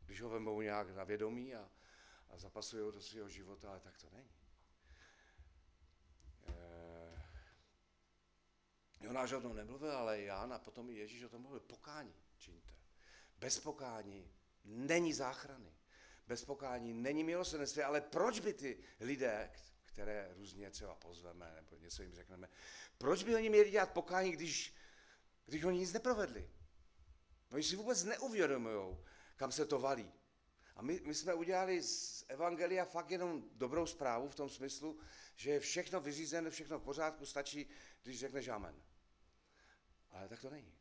když 0.00 0.20
ho 0.20 0.28
vemou 0.28 0.60
nějak 0.60 0.90
na 0.90 1.04
vědomí 1.04 1.54
a, 1.54 1.70
a 2.30 2.38
zapasují 2.38 2.82
ho 2.82 2.90
do 2.90 3.00
svého 3.00 3.28
života, 3.28 3.70
ale 3.70 3.80
tak 3.80 3.98
to 3.98 4.10
není. 4.10 4.30
E, 6.48 7.22
Jonáš 9.00 9.32
o 9.32 9.40
tom 9.40 9.56
nemluvil, 9.56 9.92
ale 9.92 10.20
Jan 10.20 10.52
a 10.52 10.58
potom 10.58 10.90
i 10.90 10.94
Ježíš 10.94 11.22
o 11.22 11.28
tom 11.28 11.42
mluvil. 11.42 11.60
Pokání 11.60 12.14
čiňte. 12.38 12.74
Bez 13.38 13.60
pokání 13.60 14.32
není 14.64 15.12
záchrany. 15.12 15.72
Bez 16.26 16.44
pokání 16.44 16.94
není 16.94 17.24
milosrdenství, 17.24 17.82
ale 17.82 18.00
proč 18.00 18.40
by 18.40 18.54
ty 18.54 18.78
lidé, 19.00 19.50
které 19.84 20.34
různě 20.34 20.70
třeba 20.70 20.94
pozveme 20.94 21.52
nebo 21.54 21.76
něco 21.76 22.02
jim 22.02 22.14
řekneme, 22.14 22.48
proč 22.98 23.22
by 23.22 23.34
oni 23.34 23.50
měli 23.50 23.70
dělat 23.70 23.92
pokání, 23.92 24.32
když, 24.32 24.74
když 25.46 25.64
oni 25.64 25.78
nic 25.78 25.92
neprovedli? 25.92 26.50
Oni 27.50 27.62
si 27.62 27.76
vůbec 27.76 28.04
neuvědomují, 28.04 28.96
kam 29.36 29.52
se 29.52 29.66
to 29.66 29.78
valí. 29.78 30.12
A 30.76 30.82
my, 30.82 31.00
my 31.04 31.14
jsme 31.14 31.34
udělali 31.34 31.82
z 31.82 32.24
Evangelia 32.28 32.84
fakt 32.84 33.10
jenom 33.10 33.44
dobrou 33.52 33.86
zprávu 33.86 34.28
v 34.28 34.34
tom 34.34 34.48
smyslu, 34.48 34.98
že 35.34 35.50
je 35.50 35.60
všechno 35.60 36.00
vyřízené, 36.00 36.50
všechno 36.50 36.78
v 36.78 36.82
pořádku, 36.82 37.26
stačí, 37.26 37.68
když 38.02 38.20
řekneš 38.20 38.48
amen. 38.48 38.82
Ale 40.10 40.28
tak 40.28 40.40
to 40.40 40.50
není. 40.50 40.74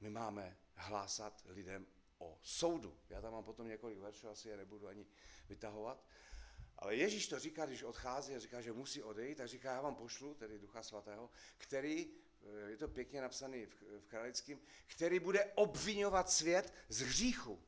My 0.00 0.10
máme 0.10 0.56
hlásat 0.74 1.42
lidem 1.48 1.86
o 2.18 2.38
soudu. 2.42 2.98
Já 3.10 3.20
tam 3.20 3.32
mám 3.32 3.44
potom 3.44 3.68
několik 3.68 3.98
veršů, 3.98 4.28
asi 4.28 4.48
je 4.48 4.56
nebudu 4.56 4.88
ani 4.88 5.06
vytahovat. 5.48 6.04
Ale 6.78 6.96
Ježíš 6.96 7.28
to 7.28 7.38
říká, 7.38 7.66
když 7.66 7.82
odchází 7.82 8.34
a 8.34 8.38
říká, 8.38 8.60
že 8.60 8.72
musí 8.72 9.02
odejít, 9.02 9.38
tak 9.38 9.48
říká, 9.48 9.72
já 9.72 9.80
vám 9.80 9.94
pošlu, 9.94 10.34
tedy 10.34 10.58
Ducha 10.58 10.82
Svatého, 10.82 11.30
který, 11.58 12.10
je 12.66 12.76
to 12.76 12.88
pěkně 12.88 13.20
napsaný 13.20 13.66
v, 13.66 13.82
v 14.00 14.06
Kralickém, 14.06 14.60
který 14.86 15.20
bude 15.20 15.44
obvinovat 15.44 16.30
svět 16.30 16.74
z 16.88 17.00
hříchu 17.00 17.62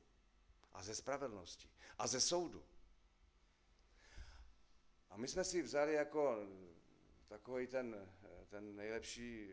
a 0.75 0.83
ze 0.83 0.95
spravedlnosti 0.95 1.71
a 1.99 2.07
ze 2.07 2.21
soudu. 2.21 2.65
A 5.11 5.17
my 5.17 5.29
jsme 5.29 5.45
si 5.45 5.63
vzali 5.63 5.95
jako 5.95 6.37
takový 7.29 7.67
ten, 7.67 8.17
ten 8.49 8.77
nejlepší 8.77 9.49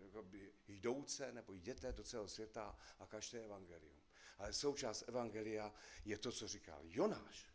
jakoby 0.00 0.52
jdouce 0.68 1.32
nebo 1.32 1.52
jděte 1.52 1.92
do 1.92 2.04
celého 2.04 2.28
světa 2.28 2.78
a 2.98 3.06
kažte 3.06 3.44
evangelium. 3.44 4.02
Ale 4.38 4.52
součást 4.52 5.08
evangelia 5.08 5.74
je 6.04 6.18
to, 6.18 6.32
co 6.32 6.48
říkal 6.48 6.80
Jonáš. 6.82 7.46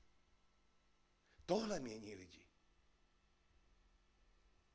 Tohle 1.46 1.80
mění 1.80 2.16
lidi. 2.16 2.46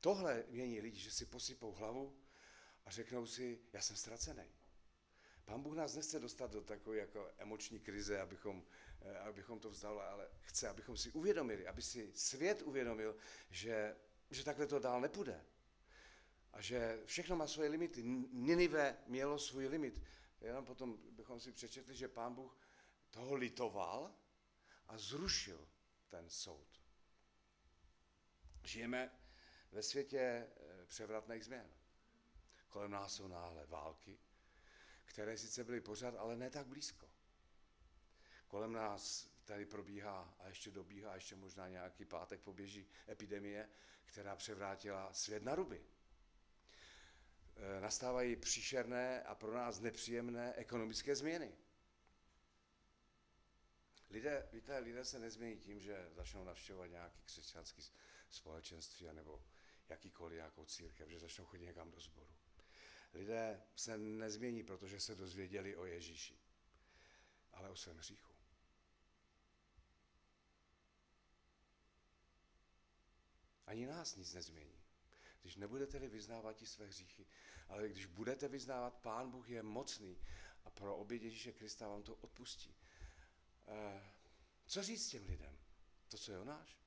Tohle 0.01 0.43
mění 0.47 0.81
lidi, 0.81 0.99
že 0.99 1.11
si 1.11 1.25
posypou 1.25 1.71
hlavu 1.71 2.19
a 2.85 2.91
řeknou 2.91 3.25
si, 3.25 3.61
já 3.73 3.81
jsem 3.81 3.95
ztracený. 3.95 4.58
Pán 5.49 5.61
Bůh 5.61 5.75
nás 5.75 5.95
nechce 5.95 6.19
dostat 6.19 6.51
do 6.51 6.61
takové 6.61 6.97
jako 6.97 7.31
emoční 7.37 7.79
krize, 7.79 8.21
abychom 8.21 8.63
eh, 9.01 9.19
abychom 9.19 9.59
to 9.59 9.69
vzdali, 9.69 9.99
ale 10.01 10.29
chce, 10.41 10.69
abychom 10.69 10.97
si 10.97 11.11
uvědomili, 11.11 11.67
aby 11.67 11.81
si 11.81 12.11
svět 12.15 12.61
uvědomil, 12.61 13.15
že, 13.49 13.95
že 14.29 14.43
takhle 14.43 14.67
to 14.67 14.79
dál 14.79 15.01
nepůjde. 15.01 15.45
A 16.53 16.61
že 16.61 17.01
všechno 17.05 17.35
má 17.35 17.47
svoje 17.47 17.69
limity. 17.69 18.03
Ninive 18.31 18.97
mělo 19.07 19.39
svůj 19.39 19.67
limit. 19.67 20.01
Jenom 20.41 20.65
potom 20.65 20.97
bychom 21.11 21.39
si 21.39 21.51
přečetli, 21.51 21.95
že 21.95 22.07
pán 22.07 22.35
Bůh 22.35 22.57
toho 23.11 23.35
litoval 23.35 24.15
a 24.87 24.97
zrušil 24.97 25.67
ten 26.09 26.29
soud. 26.29 26.81
Žijeme 28.63 29.11
ve 29.71 29.83
světě 29.83 30.19
eh, 30.19 30.85
převratných 30.85 31.45
změn. 31.45 31.69
Kolem 32.67 32.91
nás 32.91 33.15
jsou 33.15 33.27
náhle 33.27 33.65
války, 33.65 34.19
které 35.09 35.37
sice 35.37 35.63
byly 35.63 35.81
pořád, 35.81 36.15
ale 36.15 36.35
ne 36.35 36.49
tak 36.49 36.67
blízko. 36.67 37.09
Kolem 38.47 38.73
nás 38.73 39.29
tady 39.45 39.65
probíhá 39.65 40.35
a 40.39 40.47
ještě 40.47 40.71
dobíhá, 40.71 41.15
ještě 41.15 41.35
možná 41.35 41.67
nějaký 41.67 42.05
pátek 42.05 42.41
poběží 42.41 42.87
epidemie, 43.09 43.69
která 44.05 44.35
převrátila 44.35 45.13
svět 45.13 45.43
na 45.43 45.55
ruby. 45.55 45.85
E, 47.55 47.81
nastávají 47.81 48.35
příšerné 48.35 49.23
a 49.23 49.35
pro 49.35 49.53
nás 49.53 49.79
nepříjemné 49.79 50.53
ekonomické 50.53 51.15
změny. 51.15 51.57
Lidé, 54.09 54.49
víte, 54.51 54.77
lidé 54.77 55.05
se 55.05 55.19
nezmění 55.19 55.57
tím, 55.57 55.79
že 55.79 56.09
začnou 56.11 56.43
navštěvovat 56.43 56.89
nějaký 56.89 57.21
křesťanský 57.21 57.83
společenství 58.29 59.07
nebo 59.13 59.43
jakýkoliv 59.89 60.35
nějakou 60.35 60.65
církev, 60.65 61.09
že 61.09 61.19
začnou 61.19 61.45
chodit 61.45 61.65
někam 61.65 61.91
do 61.91 61.99
sboru. 61.99 62.38
Lidé 63.13 63.63
se 63.75 63.97
nezmění, 63.97 64.63
protože 64.63 64.99
se 64.99 65.15
dozvěděli 65.15 65.75
o 65.75 65.85
Ježíši, 65.85 66.39
ale 67.53 67.69
o 67.69 67.75
svém 67.75 67.97
hříchu. 67.97 68.33
Ani 73.65 73.85
nás 73.85 74.15
nic 74.15 74.33
nezmění. 74.33 74.79
Když 75.41 75.55
nebudete-li 75.55 76.07
vyznávat 76.07 76.61
i 76.61 76.65
své 76.65 76.85
hříchy, 76.85 77.25
ale 77.67 77.89
když 77.89 78.05
budete 78.05 78.47
vyznávat, 78.47 78.93
Pán 78.93 79.31
Bůh 79.31 79.49
je 79.49 79.63
mocný 79.63 80.17
a 80.63 80.69
pro 80.69 80.97
oběd 80.97 81.23
Ježíše 81.23 81.51
Krista 81.51 81.87
vám 81.87 82.03
to 82.03 82.15
odpustí. 82.15 82.75
Eh, 83.67 84.11
co 84.65 84.83
říct 84.83 85.09
těm 85.09 85.25
lidem? 85.25 85.57
To, 86.07 86.17
co 86.17 86.31
Jonáš? 86.31 86.77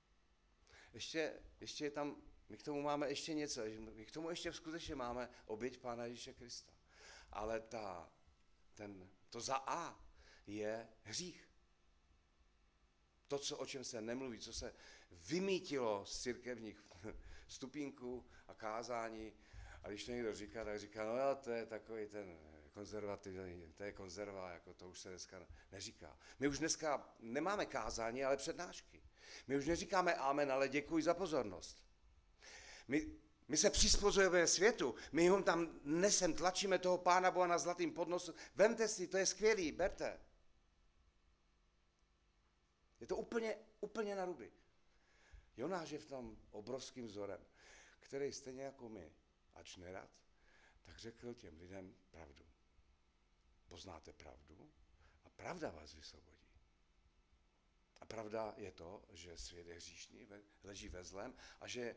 Ještě, 0.93 1.43
ještě 1.61 1.85
je 1.85 1.91
tam, 1.91 2.23
my 2.49 2.57
k 2.57 2.63
tomu 2.63 2.83
máme 2.83 3.09
ještě 3.09 3.35
něco, 3.35 3.63
my 3.79 4.07
k 4.07 4.11
tomu 4.11 4.31
ještě 4.31 4.53
skutečně 4.53 4.95
máme 4.95 5.29
oběť 5.47 5.79
Pána 5.79 6.05
Ježíše 6.05 6.33
Krista. 6.33 6.73
Ale 7.33 7.61
ta, 7.61 8.13
ten, 8.75 9.09
to 9.31 9.41
za 9.41 9.57
A 9.57 10.01
je 10.47 10.89
hřích. 11.03 11.49
To, 13.29 13.39
co, 13.39 13.57
o 13.57 13.67
čem 13.67 13.85
se 13.85 14.01
nemluví, 14.01 14.39
co 14.39 14.53
se 14.53 14.75
vymítilo 15.11 16.07
z 16.07 16.23
církevních 16.23 16.85
stupínků 17.49 18.27
a 18.49 18.55
kázání. 18.55 19.33
A 19.83 19.89
když 19.89 20.05
to 20.05 20.13
někdo 20.13 20.35
říká, 20.35 20.65
tak 20.65 20.79
říká, 20.79 21.05
no 21.05 21.17
jo, 21.17 21.35
to 21.35 21.51
je 21.51 21.67
takový 21.67 22.07
ten 22.07 22.39
konzervativní, 22.73 23.73
to 23.73 23.85
je 23.85 23.93
konzerva, 23.93 24.51
jako 24.51 24.75
to 24.75 24.89
už 24.89 25.01
se 25.01 25.09
dneska 25.09 25.47
neříká. 25.73 26.19
My 26.39 26.49
už 26.49 26.59
dneska 26.59 27.15
nemáme 27.21 27.67
kázání, 27.67 28.25
ale 28.25 28.37
přednášky. 28.37 29.03
My 29.47 29.57
už 29.57 29.67
neříkáme 29.67 30.15
amen, 30.15 30.53
ale 30.53 30.69
děkuji 30.69 31.03
za 31.03 31.15
pozornost. 31.15 31.83
My, 32.89 33.11
my 33.49 33.57
se 33.57 33.71
přizpůsobujeme 33.71 34.47
světu, 34.47 34.95
my 35.12 35.29
ho 35.29 35.43
tam 35.43 35.81
nesem, 35.85 36.35
tlačíme 36.35 36.79
toho 36.79 36.99
Pána 36.99 37.31
Boha 37.31 37.47
na 37.47 37.59
zlatým 37.59 37.93
podnosu. 37.93 38.35
Vemte 38.55 38.89
si, 38.89 39.09
to 39.09 39.17
je 39.17 39.27
skvělý, 39.27 39.73
berte. 39.73 40.21
Je 43.01 43.07
to 43.07 43.17
úplně, 43.17 43.59
úplně 43.81 44.15
na 44.15 44.25
ruby. 44.25 44.53
Jonáš 45.57 45.91
je 45.91 45.99
v 45.99 46.07
tom 46.07 46.39
obrovským 46.51 47.07
vzorem, 47.07 47.41
který 48.01 48.33
stejně 48.33 48.62
jako 48.62 48.89
my, 48.89 49.12
ač 49.55 49.77
nerad, 49.77 50.09
tak 50.83 50.99
řekl 50.99 51.35
těm 51.35 51.59
lidem 51.59 51.95
pravdu. 52.11 52.45
Poznáte 53.69 54.12
pravdu 54.12 54.71
a 55.25 55.29
pravda 55.31 55.71
vás 55.71 55.95
vysvobodí. 55.95 56.33
A 58.01 58.07
pravda 58.07 58.55
je 58.57 58.73
to, 58.73 59.03
že 59.11 59.37
svět 59.37 59.66
je 59.66 59.75
hříšný, 59.75 60.29
leží 60.64 60.88
ve 60.88 61.05
zlem 61.05 61.35
a 61.61 61.68
že 61.68 61.97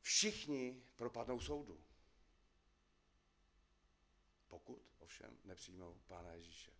všichni 0.00 0.82
propadnou 0.96 1.40
soudu. 1.40 1.84
Pokud 4.48 4.82
ovšem 4.98 5.38
nepřijmou 5.44 6.00
Pána 6.06 6.32
Ježíše. 6.32 6.72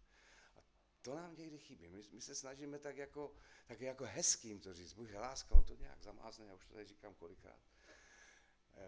A 0.57 0.61
to 1.02 1.14
nám 1.14 1.37
někdy 1.37 1.59
chybí. 1.59 1.88
My, 1.88 2.02
my 2.12 2.20
se 2.20 2.35
snažíme 2.35 2.79
tak 2.79 2.96
jako, 2.96 3.35
tak 3.66 3.81
jako 3.81 4.05
hezkým 4.05 4.61
to 4.61 4.74
říct. 4.74 4.92
Bůh 4.92 5.14
láska, 5.14 5.55
on 5.55 5.64
to 5.64 5.74
nějak 5.74 6.02
zamázne, 6.02 6.46
já 6.46 6.55
už 6.55 6.66
to 6.66 6.72
tady 6.72 6.87
říkám 6.87 7.14
kolikrát. 7.14 7.61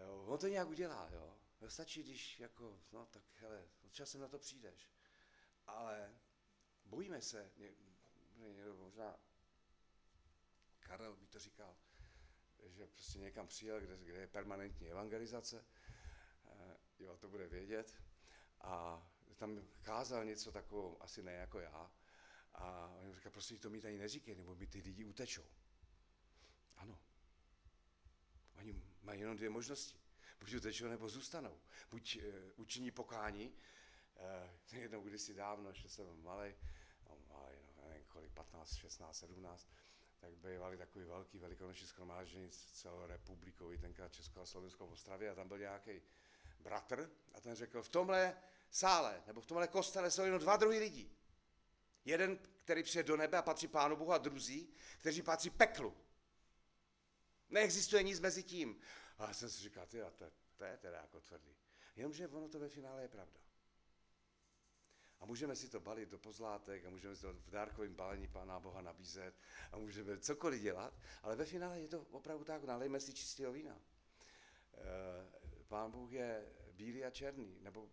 Jo, 0.01 0.25
on 0.27 0.39
to 0.39 0.47
nějak 0.47 0.67
udělá, 0.67 1.09
jo. 1.13 1.37
Stačí, 1.67 2.03
když 2.03 2.39
jako, 2.39 2.79
no 2.91 3.05
tak 3.05 3.23
hele, 3.35 3.67
časem 3.91 4.21
na 4.21 4.27
to 4.27 4.39
přijdeš. 4.39 4.91
Ale 5.67 6.15
bojíme 6.85 7.21
se, 7.21 7.51
někdo 8.37 8.75
možná, 8.75 9.19
Karel 10.79 11.15
by 11.15 11.27
to 11.27 11.39
říkal, 11.39 11.77
že 12.67 12.87
prostě 12.87 13.19
někam 13.19 13.47
přijel, 13.47 13.79
kde, 13.81 13.97
kde 13.97 14.19
je 14.19 14.27
permanentní 14.27 14.91
evangelizace, 14.91 15.65
e, 16.47 16.77
jo, 16.99 17.17
to 17.17 17.29
bude 17.29 17.47
vědět, 17.47 17.95
a 18.61 19.03
tam 19.35 19.67
kázal 19.81 20.25
něco 20.25 20.51
takového, 20.51 21.03
asi 21.03 21.23
ne 21.23 21.33
jako 21.33 21.59
já, 21.59 21.91
a 22.53 22.87
on 22.87 23.13
říká, 23.13 23.29
prostě 23.29 23.59
to 23.59 23.69
mi 23.69 23.81
tady 23.81 23.97
neříkej, 23.97 24.35
nebo 24.35 24.55
mi 24.55 24.67
ty 24.67 24.81
lidi 24.81 25.05
utečou. 25.05 25.45
Ano. 26.75 26.99
Oni 28.55 28.81
mají 29.01 29.19
jenom 29.19 29.37
dvě 29.37 29.49
možnosti. 29.49 29.99
Buď 30.39 30.53
utečou, 30.53 30.87
nebo 30.87 31.09
zůstanou. 31.09 31.59
Buď 31.91 32.17
uh, 32.17 32.23
učiní 32.55 32.91
pokání, 32.91 33.53
uh, 34.69 34.79
jednou 34.79 35.01
kdysi 35.01 35.33
dávno, 35.33 35.69
ještě 35.69 35.89
jsem 35.89 36.23
malý, 36.23 36.55
no, 37.09 37.17
malý, 37.29 37.55
no, 37.77 37.87
nevím 37.89 38.05
kolik, 38.07 38.31
15, 38.31 38.75
16, 38.75 39.17
17, 39.17 39.69
tak 40.19 40.35
bývali 40.35 40.77
takový 40.77 41.05
velký 41.05 41.39
velikonoční 41.39 41.87
schromáždění 41.87 42.51
s 42.51 42.71
celou 42.71 43.05
republikou, 43.05 43.71
i 43.71 43.77
tenkrát 43.77 44.13
Česko 44.13 44.41
a 44.41 44.45
Slovensko 44.45 44.87
v 44.87 44.91
Ostravě 44.91 45.29
a 45.29 45.35
tam 45.35 45.47
byl 45.47 45.57
nějaký 45.57 46.01
bratr 46.59 47.11
a 47.33 47.41
ten 47.41 47.55
řekl, 47.55 47.83
v 47.83 47.89
tomhle 47.89 48.37
sále 48.71 49.23
nebo 49.27 49.41
v 49.41 49.45
tomhle 49.45 49.67
kostele 49.67 50.11
jsou 50.11 50.23
jenom 50.23 50.39
dva 50.39 50.57
druhy 50.57 50.79
lidí. 50.79 51.17
Jeden, 52.05 52.37
který 52.37 52.83
přijde 52.83 53.03
do 53.03 53.17
nebe 53.17 53.37
a 53.37 53.41
patří 53.41 53.67
Pánu 53.67 53.95
Bohu 53.95 54.11
a 54.11 54.17
druzí, 54.17 54.73
kteří 54.99 55.21
patří 55.21 55.49
peklu. 55.49 55.97
Neexistuje 57.49 58.03
nic 58.03 58.19
mezi 58.19 58.43
tím. 58.43 58.81
A 59.17 59.27
já 59.27 59.33
jsem 59.33 59.49
si 59.49 59.61
říkal, 59.61 59.85
ty, 59.85 59.97
to, 60.15 60.25
to 60.57 60.63
je 60.63 60.77
teda 60.77 60.97
jako 60.97 61.21
tvrdý. 61.21 61.55
Jenomže 61.95 62.27
ono 62.27 62.49
to 62.49 62.59
ve 62.59 62.69
finále 62.69 63.01
je 63.01 63.07
pravda. 63.07 63.39
A 65.19 65.25
můžeme 65.25 65.55
si 65.55 65.69
to 65.69 65.79
balit 65.79 66.09
do 66.09 66.19
pozlátek 66.19 66.85
a 66.85 66.89
můžeme 66.89 67.15
si 67.15 67.21
to 67.21 67.33
v 67.33 67.49
dárkovém 67.49 67.95
balení 67.95 68.27
Pána 68.27 68.59
Boha 68.59 68.81
nabízet 68.81 69.35
a 69.71 69.77
můžeme 69.77 70.17
cokoliv 70.17 70.61
dělat, 70.61 70.93
ale 71.23 71.35
ve 71.35 71.45
finále 71.45 71.79
je 71.79 71.87
to 71.87 72.01
opravdu 72.01 72.45
tak, 72.45 72.63
nalejme 72.63 72.99
si 72.99 73.13
čistého 73.13 73.53
vína. 73.53 73.81
Eh, 74.73 74.83
Pán 75.67 75.91
Bůh 75.91 76.11
je 76.11 76.45
bílý 76.71 77.05
a 77.05 77.09
černý, 77.09 77.57
nebo 77.61 77.89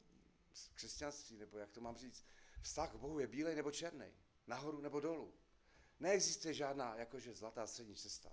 křesťanství, 0.74 1.36
nebo 1.36 1.58
jak 1.58 1.70
to 1.70 1.80
mám 1.80 1.96
říct, 1.96 2.24
vztah 2.62 2.92
k 2.92 2.96
Bohu 2.96 3.18
je 3.18 3.26
bílej 3.26 3.54
nebo 3.54 3.70
černý, 3.70 4.06
nahoru 4.46 4.80
nebo 4.80 5.00
dolů. 5.00 5.34
Neexistuje 6.00 6.54
žádná 6.54 6.96
jakože 6.96 7.34
zlatá 7.34 7.66
střední 7.66 7.94
cesta. 7.94 8.32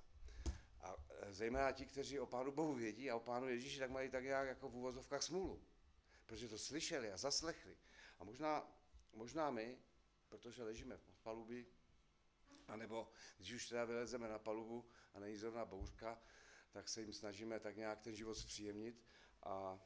A 0.82 0.96
e, 1.10 1.34
zejména 1.34 1.72
ti, 1.72 1.86
kteří 1.86 2.20
o 2.20 2.26
Pánu 2.26 2.52
Bohu 2.52 2.74
vědí 2.74 3.12
a 3.12 3.16
o 3.16 3.20
Pánu 3.20 3.48
Ježíši, 3.48 3.80
tak 3.80 3.90
mají 3.90 4.10
tak 4.10 4.24
nějak 4.24 4.48
jako 4.48 4.70
v 4.70 4.76
úvozovkách 4.76 5.24
smůlu. 5.24 5.64
Protože 6.26 6.50
to 6.50 6.58
slyšeli 6.58 7.12
a 7.12 7.18
zaslechli. 7.18 7.78
A 8.20 8.24
možná, 8.24 8.68
možná 9.14 9.52
my, 9.52 9.78
protože 10.30 10.64
ležíme 10.64 10.98
v 10.98 11.18
palubi, 11.24 11.68
anebo 12.68 13.12
když 13.38 13.54
už 13.54 13.68
teda 13.70 13.86
vylezeme 13.86 14.28
na 14.28 14.40
palubu 14.40 14.86
a 15.14 15.20
není 15.20 15.38
zrovna 15.38 15.66
bouřka, 15.66 16.22
tak 16.72 16.90
se 16.90 17.02
jim 17.02 17.14
snažíme 17.14 17.60
tak 17.60 17.78
nějak 17.78 18.02
ten 18.02 18.16
život 18.16 18.36
zpříjemnit 18.36 19.04
a 19.44 19.80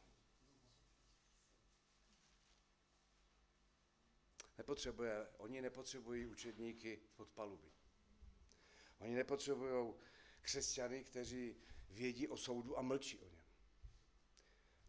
nepotřebuje, 4.57 5.27
oni 5.37 5.61
nepotřebují 5.61 6.25
učedníky 6.25 7.01
pod 7.15 7.29
paluby. 7.29 7.71
Oni 8.99 9.15
nepotřebují 9.15 9.93
křesťany, 10.41 11.03
kteří 11.03 11.55
vědí 11.89 12.27
o 12.27 12.37
soudu 12.37 12.77
a 12.77 12.81
mlčí 12.81 13.19
o 13.19 13.29
něm. 13.29 13.45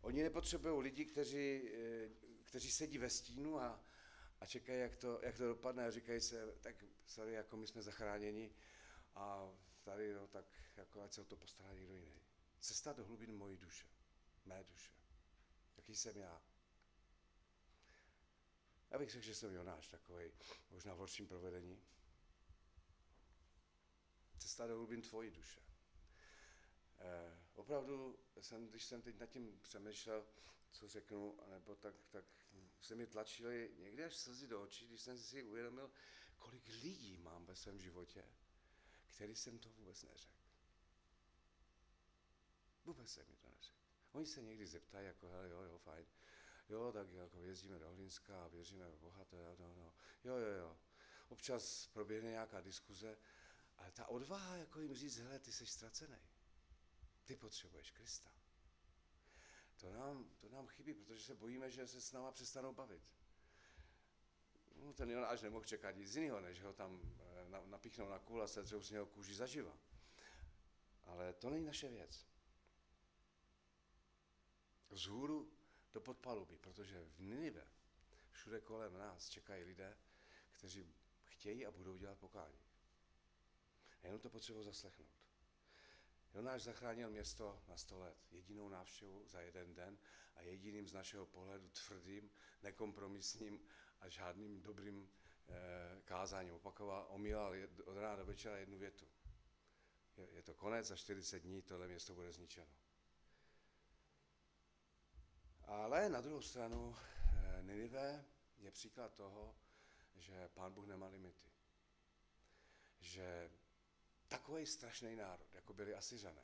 Oni 0.00 0.22
nepotřebují 0.22 0.82
lidi, 0.82 1.04
kteří, 1.04 1.70
eh, 1.74 2.10
kteří 2.44 2.70
sedí 2.70 2.98
ve 2.98 3.10
stínu 3.10 3.60
a, 3.60 3.84
a 4.40 4.46
čekají, 4.46 4.80
jak 4.80 4.96
to, 4.96 5.20
jak 5.22 5.36
to 5.36 5.46
dopadne 5.46 5.86
a 5.86 5.90
říkají 5.90 6.20
se, 6.20 6.54
tak 6.60 6.84
sorry, 7.06 7.32
jako 7.32 7.56
my 7.56 7.66
jsme 7.66 7.82
zachráněni 7.82 8.54
a 9.14 9.52
tady, 9.82 10.14
no, 10.14 10.26
tak 10.26 10.44
jako 10.76 11.02
ať 11.02 11.12
se 11.12 11.20
o 11.20 11.24
to 11.24 11.36
postará 11.36 11.72
někdo 11.72 11.94
jiný. 11.94 12.22
Cesta 12.60 12.92
do 12.92 13.04
hlubin 13.04 13.36
mojí 13.36 13.56
duše, 13.56 13.86
mé 14.44 14.64
duše. 14.64 14.92
Jaký 15.76 15.96
jsem 15.96 16.16
já. 16.16 16.42
Já 18.90 18.98
bych 18.98 19.10
řekl, 19.10 19.24
že 19.24 19.34
jsem 19.34 19.54
Jonáš 19.54 19.88
takový, 19.88 20.32
možná 20.70 20.94
v 20.94 20.98
horším 20.98 21.26
provedení. 21.26 21.82
cesta 24.38 24.66
do 24.66 24.76
hlubin 24.76 25.02
tvojí 25.02 25.30
duše. 25.30 25.60
Eh, 26.98 27.38
opravdu, 27.54 28.18
jsem, 28.40 28.68
když 28.68 28.84
jsem 28.84 29.02
teď 29.02 29.18
nad 29.18 29.26
tím 29.26 29.58
přemýšlel, 29.62 30.26
co 30.70 30.88
řeknu, 30.88 31.38
nebo 31.50 31.74
tak, 31.74 31.94
tak 32.10 32.24
se 32.80 32.94
mi 32.94 33.06
tlačily 33.06 33.70
někde 33.78 34.04
až 34.04 34.16
slzy 34.16 34.46
do 34.46 34.62
očí, 34.62 34.86
když 34.86 35.00
jsem 35.00 35.18
si 35.18 35.42
uvědomil, 35.42 35.90
kolik 36.38 36.68
lidí 36.68 37.18
mám 37.18 37.46
ve 37.46 37.56
svém 37.56 37.80
životě, 37.80 38.24
který 39.06 39.36
jsem 39.36 39.58
to 39.58 39.70
vůbec 39.70 40.02
neřekl. 40.02 40.38
Vůbec 42.84 43.12
jsem 43.12 43.28
mi 43.28 43.36
to 43.36 43.48
neřekl. 43.48 43.78
Oni 44.12 44.26
se 44.26 44.42
někdy 44.42 44.66
zeptají, 44.66 45.06
jako, 45.06 45.28
hele, 45.28 45.48
jo, 45.48 45.62
jo, 45.62 45.78
fajn, 45.78 46.06
jo, 46.68 46.92
tak 46.92 47.12
jako 47.12 47.40
jezdíme 47.40 47.78
do 47.78 47.90
Hlinska 47.90 48.44
a 48.44 48.48
věříme 48.48 48.90
v 48.90 48.98
Boha, 48.98 49.24
to 49.24 49.36
jo, 49.36 49.56
no, 49.58 49.74
no. 49.74 49.94
jo, 50.24 50.36
jo, 50.36 50.48
jo. 50.48 50.78
Občas 51.28 51.86
proběhne 51.86 52.30
nějaká 52.30 52.60
diskuze, 52.60 53.18
ale 53.76 53.92
ta 53.92 54.06
odvaha, 54.06 54.56
jako 54.56 54.80
jim 54.80 54.94
říct, 54.94 55.16
hele, 55.16 55.38
ty 55.38 55.52
jsi 55.52 55.66
ztracený. 55.66 56.18
Ty 57.24 57.36
potřebuješ 57.36 57.90
Krista. 57.90 58.30
To 59.80 59.92
nám, 59.92 60.30
to 60.40 60.48
nám 60.48 60.66
chybí, 60.66 60.94
protože 60.94 61.22
se 61.22 61.34
bojíme, 61.34 61.70
že 61.70 61.86
se 61.86 62.00
s 62.00 62.12
náma 62.12 62.32
přestanou 62.32 62.72
bavit. 62.72 63.02
No, 64.76 64.92
ten 64.92 65.10
Jonáš 65.10 65.42
nemohl 65.42 65.64
čekat 65.64 65.96
nic 65.96 66.14
jiného, 66.14 66.40
než 66.40 66.62
ho 66.62 66.72
tam 66.72 67.00
eh, 67.02 67.66
napíchnou 67.66 68.08
na 68.08 68.18
kůl 68.18 68.42
a 68.42 68.46
se 68.46 68.64
z 68.64 68.90
něho 68.90 69.06
kůži 69.06 69.34
zaživa. 69.34 69.78
Ale 71.04 71.32
to 71.32 71.50
není 71.50 71.66
naše 71.66 71.88
věc. 71.88 72.26
Vzhůru 74.90 75.52
do 75.92 76.00
podpaluby, 76.00 76.56
protože 76.56 77.04
v 77.04 77.20
Ninive, 77.20 77.66
všude 78.30 78.60
kolem 78.60 78.98
nás 78.98 79.28
čekají 79.28 79.64
lidé, 79.64 79.96
kteří 80.52 80.94
chtějí 81.24 81.66
a 81.66 81.70
budou 81.70 81.96
dělat 81.96 82.18
pokání. 82.18 82.58
A 84.02 84.06
jenom 84.06 84.20
to 84.20 84.30
potřebuji 84.30 84.62
zaslechnout. 84.62 85.17
Jonáš 86.38 86.62
zachránil 86.62 87.10
město 87.10 87.62
na 87.68 87.76
sto 87.76 87.98
let, 87.98 88.16
jedinou 88.30 88.68
návštěvu 88.68 89.26
za 89.26 89.40
jeden 89.40 89.74
den 89.74 89.98
a 90.34 90.42
jediným 90.42 90.88
z 90.88 90.92
našeho 90.92 91.26
pohledu 91.26 91.68
tvrdým, 91.68 92.30
nekompromisním 92.62 93.60
a 94.00 94.08
žádným 94.08 94.62
dobrým 94.62 95.10
e, 95.48 96.00
kázáním. 96.04 96.54
Opakoval, 96.54 97.06
omílal 97.10 97.54
od 97.84 97.96
rána 97.96 98.16
do 98.16 98.26
večera 98.26 98.56
jednu 98.56 98.78
větu. 98.78 99.08
Je, 100.16 100.28
je 100.30 100.42
to 100.42 100.54
konec, 100.54 100.86
za 100.86 100.96
40 100.96 101.40
dní 101.40 101.62
tohle 101.62 101.88
město 101.88 102.14
bude 102.14 102.32
zničeno. 102.32 102.72
Ale 105.62 106.08
na 106.08 106.20
druhou 106.20 106.42
stranu 106.42 106.96
e, 107.58 107.62
Ninive 107.62 108.24
je 108.58 108.70
příklad 108.70 109.14
toho, 109.14 109.54
že 110.14 110.48
pán 110.48 110.72
Bůh 110.72 110.86
nemá 110.86 111.08
limity. 111.08 111.50
Že 113.00 113.50
takový 114.28 114.66
strašný 114.66 115.16
národ, 115.16 115.54
jako 115.54 115.74
byli 115.74 115.94
Asiřané, 115.94 116.42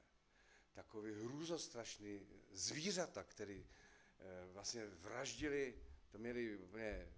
takový 0.73 1.13
hrůzostrašný 1.13 2.27
zvířata, 2.53 3.25
který 3.25 3.67
e, 4.19 4.47
vlastně 4.53 4.87
vraždili, 4.87 5.79
to 6.09 6.19
měli 6.19 6.57
úplně, 6.57 7.13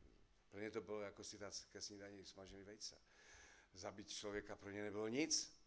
pro 0.51 0.61
ně 0.61 0.71
to 0.71 0.81
bylo 0.81 1.01
jako 1.01 1.25
si 1.25 1.39
dát 1.39 1.55
ke 1.73 1.81
snídaní 1.81 2.25
smažený 2.25 2.65
vejce. 2.65 2.97
Zabít 3.73 4.13
člověka 4.13 4.57
pro 4.57 4.71
ně 4.71 4.83
nebylo 4.83 5.09
nic. 5.09 5.61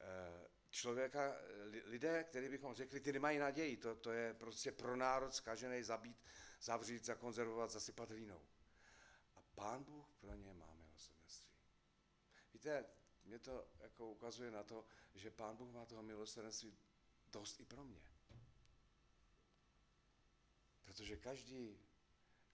E, 0.00 0.48
člověka, 0.70 1.36
lidé, 1.84 2.24
který 2.24 2.48
bychom 2.48 2.74
řekli, 2.74 3.00
ty 3.00 3.12
nemají 3.12 3.38
naději, 3.38 3.76
to, 3.76 3.94
to 3.94 4.12
je 4.12 4.34
prostě 4.34 4.72
pro 4.72 4.96
národ 4.96 5.34
zkažený 5.34 5.82
zabít, 5.82 6.24
zavřít, 6.60 7.04
zakonzervovat, 7.04 7.70
zasypat 7.70 8.10
hlínou. 8.10 8.40
A 9.36 9.42
pán 9.54 9.84
Bůh 9.84 10.12
pro 10.20 10.34
ně 10.34 10.54
má 10.54 10.74
milosrdenství. 10.74 11.52
Víte, 12.52 12.84
mě 13.24 13.38
to 13.38 13.68
jako 13.80 14.10
ukazuje 14.10 14.50
na 14.50 14.62
to, 14.62 14.86
že 15.14 15.30
pán 15.30 15.56
Bůh 15.56 15.72
má 15.72 15.86
toho 15.86 16.02
milosrdenství 16.02 16.78
dost 17.26 17.60
i 17.60 17.64
pro 17.64 17.84
mě. 17.84 18.02
Protože 20.84 21.16
každý 21.16 21.78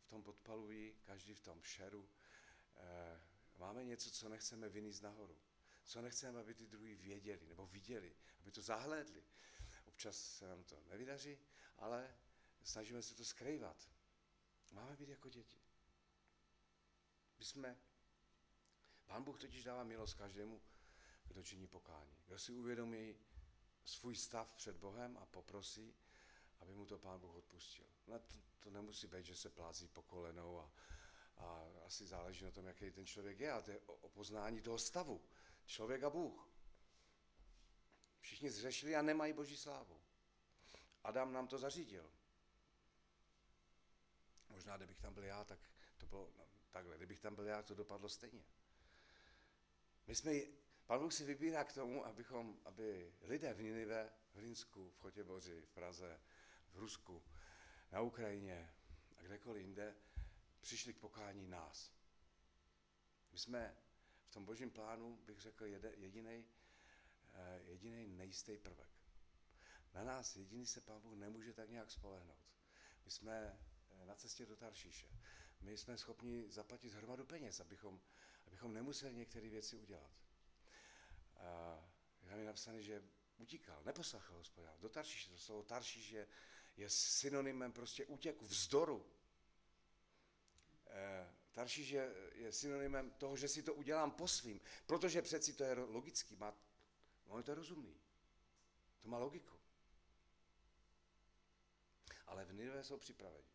v 0.00 0.08
tom 0.08 0.22
podpalují, 0.22 0.94
každý 1.02 1.34
v 1.34 1.40
tom 1.40 1.62
šeru, 1.62 2.08
eh, 2.76 3.20
máme 3.56 3.84
něco, 3.84 4.10
co 4.10 4.28
nechceme 4.28 4.68
vyníst 4.68 5.02
nahoru. 5.02 5.38
Co 5.84 6.02
nechceme, 6.02 6.40
aby 6.40 6.54
ty 6.54 6.66
druhý 6.66 6.94
věděli 6.94 7.46
nebo 7.46 7.66
viděli, 7.66 8.16
aby 8.40 8.50
to 8.52 8.62
zahlédli. 8.62 9.24
Občas 9.84 10.16
se 10.16 10.48
nám 10.48 10.64
to 10.64 10.82
nevydaří, 10.88 11.38
ale 11.76 12.14
snažíme 12.62 13.02
se 13.02 13.14
to 13.14 13.24
skrývat. 13.24 13.90
Máme 14.72 14.96
být 14.96 15.08
jako 15.08 15.28
děti. 15.28 15.60
My 17.38 17.44
jsme, 17.44 17.78
pán 19.08 19.24
Bůh 19.24 19.40
totiž 19.40 19.64
dává 19.64 19.84
milost 19.84 20.14
každému, 20.14 20.60
kdo 21.24 21.42
činí 21.42 21.66
pokání. 21.66 22.16
Kdo 22.26 22.38
si 22.38 22.52
uvědomí 22.52 23.16
svůj 23.84 24.16
stav 24.16 24.52
před 24.52 24.76
Bohem 24.76 25.16
a 25.16 25.26
poprosí, 25.26 25.94
aby 26.60 26.74
mu 26.74 26.86
to 26.86 26.98
pán 26.98 27.20
Bůh 27.20 27.34
odpustil. 27.34 27.86
No 28.06 28.18
to, 28.18 28.34
to 28.60 28.70
nemusí 28.70 29.06
být, 29.06 29.24
že 29.24 29.36
se 29.36 29.50
plází 29.50 29.88
po 29.88 30.02
kolenou 30.02 30.60
a, 30.60 30.72
a 31.36 31.66
asi 31.86 32.06
záleží 32.06 32.44
na 32.44 32.50
tom, 32.50 32.66
jaký 32.66 32.90
ten 32.90 33.06
člověk 33.06 33.40
je, 33.40 33.52
a 33.52 33.62
to 33.62 33.70
je 33.70 33.80
o, 33.80 33.92
o 33.92 34.08
poznání 34.08 34.60
toho 34.60 34.78
stavu. 34.78 35.24
Člověk 35.66 36.02
a 36.02 36.10
Bůh. 36.10 36.48
Všichni 38.20 38.50
zřešili 38.50 38.96
a 38.96 39.02
nemají 39.02 39.32
boží 39.32 39.56
slávu. 39.56 40.00
Adam 41.04 41.32
nám 41.32 41.48
to 41.48 41.58
zařídil. 41.58 42.10
Možná, 44.48 44.76
kdybych 44.76 44.98
tam 44.98 45.14
byl 45.14 45.24
já, 45.24 45.44
tak 45.44 45.58
to 45.96 46.06
bylo 46.06 46.32
no, 46.38 46.44
takhle. 46.70 46.96
Kdybych 46.96 47.20
tam 47.20 47.34
byl 47.34 47.44
já, 47.44 47.62
to 47.62 47.74
dopadlo 47.74 48.08
stejně. 48.08 48.44
My 50.08 50.14
jsme, 50.14 50.32
Pán 50.86 51.00
Bůh 51.00 51.12
si 51.12 51.24
vybírá 51.24 51.64
k 51.64 51.72
tomu, 51.72 52.06
abychom, 52.06 52.60
aby 52.64 53.12
lidé 53.22 53.54
v 53.54 53.62
Ninive, 53.62 54.12
v 54.32 54.36
Hlinsku, 54.36 54.90
v 54.90 54.98
Chotěboři, 54.98 55.60
v 55.60 55.70
Praze, 55.70 56.20
v 56.72 56.78
Rusku, 56.78 57.22
na 57.92 58.00
Ukrajině 58.00 58.70
a 59.16 59.22
kdekoliv 59.22 59.62
jinde, 59.62 59.94
přišli 60.60 60.94
k 60.94 60.98
pokání 60.98 61.48
nás. 61.48 61.92
My 63.32 63.38
jsme 63.38 63.76
v 64.24 64.30
tom 64.30 64.44
božím 64.44 64.70
plánu, 64.70 65.16
bych 65.16 65.40
řekl, 65.40 65.64
jediný 65.96 66.44
eh, 67.34 67.60
jediný 67.64 68.06
nejistý 68.06 68.56
prvek. 68.56 68.90
Na 69.94 70.04
nás 70.04 70.36
jediný 70.36 70.66
se 70.66 70.80
Pán 70.80 71.00
Bůh 71.00 71.14
nemůže 71.14 71.52
tak 71.52 71.70
nějak 71.70 71.90
spolehnout. 71.90 72.48
My 73.04 73.10
jsme 73.10 73.58
eh, 73.90 74.06
na 74.06 74.14
cestě 74.14 74.46
do 74.46 74.56
Taršíše. 74.56 75.06
My 75.60 75.76
jsme 75.76 75.98
schopni 75.98 76.50
zaplatit 76.50 76.94
hromadu 76.94 77.24
peněz, 77.24 77.60
abychom, 77.60 78.00
abychom 78.48 78.74
nemuseli 78.74 79.14
některé 79.14 79.48
věci 79.48 79.76
udělat. 79.76 80.10
A 81.36 81.78
tam 82.28 82.38
je 82.38 82.44
napsané, 82.44 82.82
že 82.82 83.02
utíkal, 83.38 83.82
neposlechl 83.84 84.34
hospodina. 84.34 84.76
Do 84.76 84.88
Taršíše, 84.88 85.30
to 85.30 85.38
slovo 85.38 85.62
Taršíš 85.62 86.10
je, 86.10 86.28
je 86.76 86.90
synonymem 86.90 87.72
prostě 87.72 88.06
útěku, 88.06 88.46
vzdoru. 88.46 89.06
E, 90.86 91.34
Taršíš 91.52 91.88
je, 91.88 92.14
je 92.34 92.52
synonymem 92.52 93.10
toho, 93.10 93.36
že 93.36 93.48
si 93.48 93.62
to 93.62 93.74
udělám 93.74 94.10
po 94.10 94.28
svým, 94.28 94.60
protože 94.86 95.22
přeci 95.22 95.52
to 95.52 95.64
je 95.64 95.74
logický, 95.74 96.36
má, 96.36 96.54
on 97.26 97.38
je 97.38 97.44
to 97.44 97.54
rozumný. 97.54 98.00
To 98.98 99.08
má 99.08 99.18
logiku. 99.18 99.58
Ale 102.26 102.44
v 102.44 102.52
Ninive 102.52 102.84
jsou 102.84 102.96
připraveni. 102.96 103.48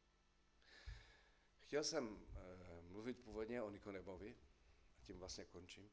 Chtěl 1.60 1.84
jsem 1.84 2.26
e, 2.36 2.82
mluvit 2.82 3.24
původně 3.24 3.62
o 3.62 3.70
Nikodemovi, 3.70 4.36
a 4.36 4.53
tím 5.04 5.20
vlastně 5.20 5.46
končím, 5.46 5.92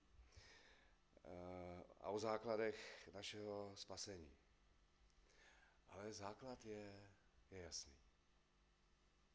e, 1.25 1.85
a 2.01 2.11
o 2.11 2.18
základech 2.18 3.09
našeho 3.14 3.73
spasení. 3.77 4.37
Ale 5.88 6.12
základ 6.12 6.64
je, 6.64 7.11
je 7.51 7.59
jasný. 7.62 7.92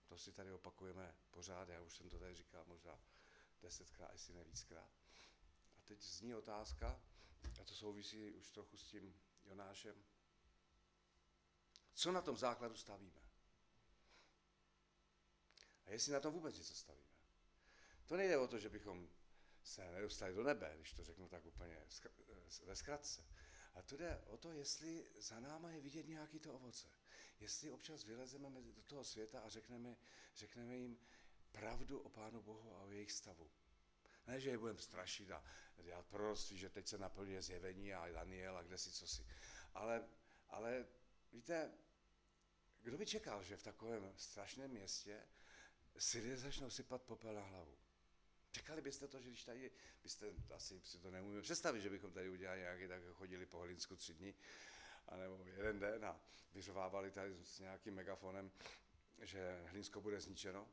To 0.05 0.17
si 0.17 0.31
tady 0.31 0.51
opakujeme 0.51 1.15
pořád, 1.31 1.69
já 1.69 1.81
už 1.81 1.95
jsem 1.95 2.09
to 2.09 2.19
tady 2.19 2.35
říkal 2.35 2.65
možná 2.65 2.99
desetkrát, 3.61 4.11
jestli 4.13 4.33
ne 4.33 4.43
víckrát. 4.43 4.91
A 5.77 5.81
teď 5.85 6.01
zní 6.01 6.35
otázka, 6.35 7.01
a 7.61 7.63
to 7.63 7.75
souvisí 7.75 8.31
už 8.31 8.51
trochu 8.51 8.77
s 8.77 8.83
tím 8.83 9.15
Jonášem. 9.45 10.03
Co 11.93 12.11
na 12.11 12.21
tom 12.21 12.37
základu 12.37 12.75
stavíme? 12.75 13.21
A 15.85 15.89
jestli 15.91 16.11
na 16.11 16.19
tom 16.19 16.33
vůbec 16.33 16.57
něco 16.57 16.75
stavíme? 16.75 17.09
To 18.05 18.17
nejde 18.17 18.37
o 18.37 18.47
to, 18.47 18.59
že 18.59 18.69
bychom 18.69 19.09
se 19.65 19.91
nedostali 19.91 20.33
do 20.33 20.43
nebe, 20.43 20.73
když 20.75 20.93
to 20.93 21.03
řeknu 21.03 21.27
tak 21.27 21.45
úplně 21.45 21.81
ve 22.65 22.75
zkratce. 22.75 23.25
A 23.73 23.81
to 23.81 23.97
jde 23.97 24.21
o 24.25 24.37
to, 24.37 24.51
jestli 24.51 25.07
za 25.17 25.39
náma 25.39 25.71
je 25.71 25.81
vidět 25.81 26.07
nějaký 26.07 26.39
to 26.39 26.53
ovoce. 26.53 26.87
Jestli 27.39 27.71
občas 27.71 28.03
vylezeme 28.03 28.49
do 28.61 28.83
toho 28.83 29.03
světa 29.03 29.39
a 29.39 29.49
řekneme, 29.49 29.97
řekneme 30.35 30.77
jim 30.77 30.99
pravdu 31.51 31.99
o 31.99 32.09
Pánu 32.09 32.41
Bohu 32.41 32.75
a 32.75 32.81
o 32.81 32.91
jejich 32.91 33.11
stavu. 33.11 33.51
Ne, 34.27 34.39
že 34.39 34.49
je 34.49 34.57
budeme 34.57 34.81
strašit 34.81 35.31
a 35.31 35.43
dělat 35.81 36.05
proroctví, 36.05 36.57
že 36.57 36.69
teď 36.69 36.87
se 36.87 36.97
naplňuje 36.97 37.41
zjevení 37.41 37.93
a 37.93 38.11
Daniel 38.11 38.57
a 38.57 38.63
kde 38.63 38.77
si 38.77 38.91
co 38.91 39.07
si. 39.07 39.25
Ale, 39.73 40.07
ale 40.49 40.85
víte, 41.31 41.71
kdo 42.81 42.97
by 42.97 43.05
čekal, 43.05 43.43
že 43.43 43.57
v 43.57 43.63
takovém 43.63 44.13
strašném 44.17 44.71
městě 44.71 45.27
si 45.97 46.19
lidé 46.19 46.37
začnou 46.37 46.69
sypat 46.69 47.01
popel 47.01 47.33
na 47.33 47.41
hlavu? 47.41 47.77
Čekali 48.55 48.81
byste 48.81 49.07
to, 49.07 49.21
že 49.21 49.29
když 49.29 49.43
tady, 49.43 49.71
byste 50.03 50.33
asi 50.55 50.81
si 50.83 50.99
to 50.99 51.11
neumíme 51.11 51.41
představit, 51.41 51.81
že 51.81 51.89
bychom 51.89 52.11
tady 52.11 52.29
udělali 52.29 52.59
nějaký, 52.59 52.87
tak 52.87 53.03
chodili 53.03 53.45
po 53.45 53.59
Hlinsku 53.59 53.95
tři 53.95 54.13
dny, 54.13 54.35
anebo 55.07 55.43
jeden 55.45 55.79
den 55.79 56.05
a 56.05 56.21
vyřovávali 56.53 57.11
tady 57.11 57.35
s 57.43 57.59
nějakým 57.59 57.93
megafonem, 57.93 58.51
že 59.21 59.63
Hlinsko 59.65 60.01
bude 60.01 60.21
zničeno. 60.21 60.67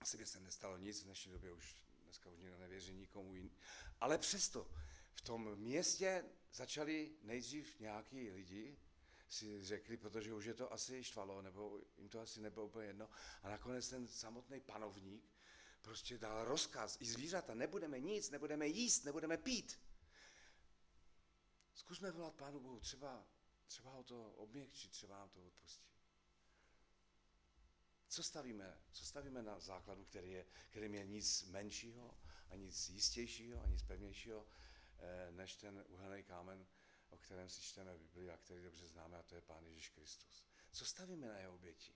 Asi 0.00 0.18
by 0.18 0.26
se 0.26 0.40
nestalo 0.40 0.76
nic, 0.76 1.02
v 1.02 1.04
dnešní 1.04 1.32
době 1.32 1.52
už 1.52 1.76
dneska 2.04 2.30
už 2.30 2.40
nikdo 2.40 2.58
nevěří 2.58 2.94
nikomu 2.94 3.34
jiný. 3.34 3.52
Ale 4.00 4.18
přesto 4.18 4.70
v 5.12 5.20
tom 5.20 5.56
městě 5.56 6.24
začali 6.52 7.12
nejdřív 7.22 7.80
nějaký 7.80 8.30
lidi, 8.30 8.78
si 9.28 9.64
řekli, 9.64 9.96
protože 9.96 10.34
už 10.34 10.44
je 10.44 10.54
to 10.54 10.72
asi 10.72 11.04
štvalo, 11.04 11.42
nebo 11.42 11.80
jim 11.98 12.08
to 12.08 12.20
asi 12.20 12.40
nebylo 12.40 12.66
úplně 12.66 12.86
jedno. 12.86 13.08
A 13.42 13.50
nakonec 13.50 13.88
ten 13.88 14.08
samotný 14.08 14.60
panovník 14.60 15.39
prostě 15.82 16.18
dal 16.18 16.44
rozkaz, 16.44 16.96
i 17.00 17.06
zvířata, 17.06 17.54
nebudeme 17.54 18.00
nic, 18.00 18.30
nebudeme 18.30 18.66
jíst, 18.66 19.04
nebudeme 19.04 19.36
pít. 19.36 19.80
Zkusme 21.74 22.10
volat 22.10 22.34
Pánu 22.34 22.60
Bohu, 22.60 22.80
třeba, 22.80 23.26
třeba 23.66 23.90
ho 23.90 24.02
to 24.02 24.32
obměkčit, 24.32 24.90
třeba 24.90 25.18
nám 25.18 25.30
to 25.30 25.44
odpustí. 25.44 25.90
Co 28.08 28.22
stavíme? 28.22 28.78
Co 28.92 29.04
stavíme 29.04 29.42
na 29.42 29.60
základu, 29.60 30.04
který 30.04 30.30
je, 30.30 30.46
kterým 30.70 30.94
je 30.94 31.06
nic 31.06 31.44
menšího 31.44 32.18
a 32.50 32.56
nic 32.56 32.88
jistějšího 32.88 33.62
a 33.62 33.66
nic 33.66 33.82
pevnějšího, 33.82 34.46
eh, 34.98 35.32
než 35.32 35.56
ten 35.56 35.84
uhelný 35.88 36.22
kámen, 36.22 36.66
o 37.08 37.18
kterém 37.18 37.48
si 37.48 37.62
čteme 37.62 37.98
Bibli 37.98 38.30
a 38.30 38.36
který 38.36 38.62
dobře 38.62 38.86
známe, 38.86 39.18
a 39.18 39.22
to 39.22 39.34
je 39.34 39.40
Pán 39.40 39.64
Ježíš 39.64 39.88
Kristus. 39.88 40.44
Co 40.72 40.84
stavíme 40.84 41.28
na 41.28 41.38
jeho 41.38 41.54
oběti? 41.54 41.94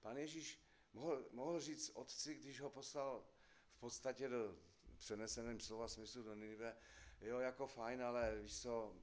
Pán 0.00 0.16
Ježíš 0.16 0.60
mohl, 0.92 1.24
mohl 1.30 1.60
říct 1.60 1.90
otci, 1.94 2.34
když 2.34 2.60
ho 2.60 2.70
poslal 2.70 3.24
v 3.70 3.80
podstatě 3.80 4.28
do 4.28 4.56
přeneseném 4.96 5.60
slova 5.60 5.88
smyslu 5.88 6.22
do 6.22 6.34
Ninive, 6.34 6.76
jo, 7.20 7.38
jako 7.38 7.66
fajn, 7.66 8.02
ale 8.02 8.36
víš 8.40 8.62
co, 8.62 8.96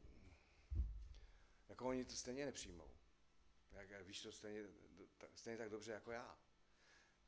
jako 1.70 1.88
oni 1.88 2.06
to 2.06 2.16
stejně 2.16 2.46
nepřijmou. 2.46 2.92
Jak, 3.72 4.08
víš 4.08 4.22
to 4.22 4.32
stejně, 4.32 4.64
stejně 5.36 5.58
tak 5.58 5.70
dobře 5.70 5.92
jako 5.92 6.12
já. 6.12 6.40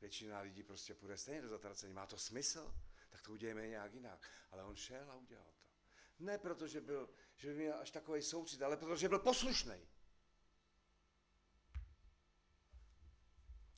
Většina 0.00 0.40
lidí 0.40 0.62
prostě 0.62 0.94
půjde 0.94 1.16
stejně 1.16 1.42
do 1.42 1.48
zatracení. 1.48 1.92
Má 1.92 2.06
to 2.06 2.18
smysl? 2.18 2.74
Tak 3.10 3.22
to 3.22 3.32
udějeme 3.32 3.68
nějak 3.68 3.94
jinak. 3.94 4.30
Ale 4.50 4.64
on 4.64 4.76
šel 4.76 5.10
a 5.10 5.14
udělal 5.14 5.52
to. 5.52 5.64
Ne 6.18 6.38
proto, 6.38 6.66
že, 6.66 6.80
byl, 6.80 7.10
že 7.36 7.48
by 7.48 7.54
měl 7.54 7.78
až 7.80 7.90
takový 7.90 8.22
soucit, 8.22 8.62
ale 8.62 8.76
protože 8.76 9.08
byl 9.08 9.18
poslušný. 9.18 9.88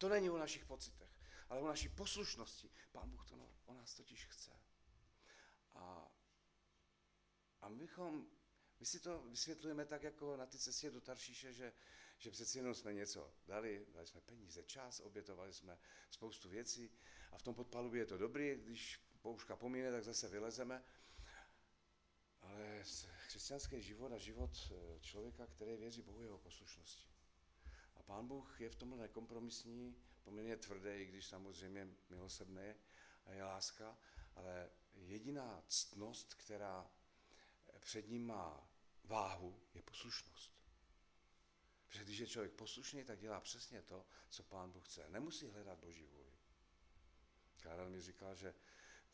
To 0.03 0.09
není 0.09 0.31
o 0.31 0.38
našich 0.38 0.65
pocitech, 0.65 1.11
ale 1.49 1.61
o 1.61 1.67
naší 1.67 1.88
poslušnosti. 1.88 2.71
Pán 2.93 3.11
Bůh 3.11 3.29
to 3.29 3.37
no, 3.37 3.49
o 3.65 3.75
nás 3.75 3.95
totiž 3.95 4.27
chce. 4.27 4.51
A, 5.75 6.12
a 7.61 7.69
my 7.69 7.77
bychom, 7.77 8.27
my 8.81 8.87
si 8.87 9.01
to 9.01 9.23
vysvětlujeme 9.23 9.87
tak, 9.87 10.03
jako 10.03 10.37
na 10.37 10.47
ty 10.47 10.59
cestě 10.59 10.91
do 10.91 11.01
Taršíše, 11.01 11.53
že, 11.53 11.73
že 12.19 12.31
přeci 12.31 12.59
jenom 12.59 12.75
jsme 12.75 12.93
něco 12.93 13.35
dali, 13.47 13.87
dali 13.88 14.07
jsme 14.07 14.21
peníze, 14.21 14.62
čas, 14.62 15.01
obětovali 15.01 15.53
jsme 15.53 15.79
spoustu 16.11 16.49
věcí 16.49 16.91
a 17.33 17.38
v 17.38 17.43
tom 17.43 17.55
podpalubě 17.55 18.01
je 18.01 18.07
to 18.07 18.19
dobrý, 18.19 18.55
když 18.55 19.01
pouška 19.21 19.57
pomíne, 19.57 19.93
tak 19.93 20.05
zase 20.05 20.29
vylezeme. 20.29 20.85
Ale 22.41 22.85
křesťanský 23.27 23.83
život 23.83 24.12
a 24.12 24.19
život 24.19 24.51
eh, 24.71 25.01
člověka, 25.01 25.47
který 25.47 25.77
věří 25.77 26.03
Bohu 26.03 26.23
jeho 26.23 26.38
poslušnosti. 26.38 27.12
Pán 28.12 28.29
Bůh 28.29 28.61
je 28.61 28.70
v 28.70 28.75
tomhle 28.75 28.98
nekompromisní, 28.98 29.96
poměrně 30.22 30.57
tvrdý, 30.57 30.90
i 30.90 31.07
když 31.07 31.27
samozřejmě 31.27 31.88
milosrdný 32.11 32.75
a 33.27 33.33
je 33.33 33.44
láska, 33.44 33.98
ale 34.35 34.70
jediná 34.94 35.62
ctnost, 35.68 36.35
která 36.35 36.90
před 37.81 38.09
ním 38.09 38.27
má 38.27 38.70
váhu, 39.05 39.61
je 39.75 39.83
poslušnost. 39.83 40.53
Protože 41.87 42.05
když 42.05 42.18
je 42.18 42.27
člověk 42.27 42.53
poslušný, 42.53 43.05
tak 43.05 43.20
dělá 43.20 43.40
přesně 43.40 43.83
to, 43.83 44.07
co 44.31 44.42
pán 44.42 44.70
Bůh 44.70 44.87
chce. 44.87 45.09
Nemusí 45.09 45.48
hledat 45.48 45.79
Boží 45.79 46.07
vůli. 46.07 46.33
Karel 47.62 47.90
mi 47.90 48.01
říkal, 48.01 48.35
že 48.35 48.55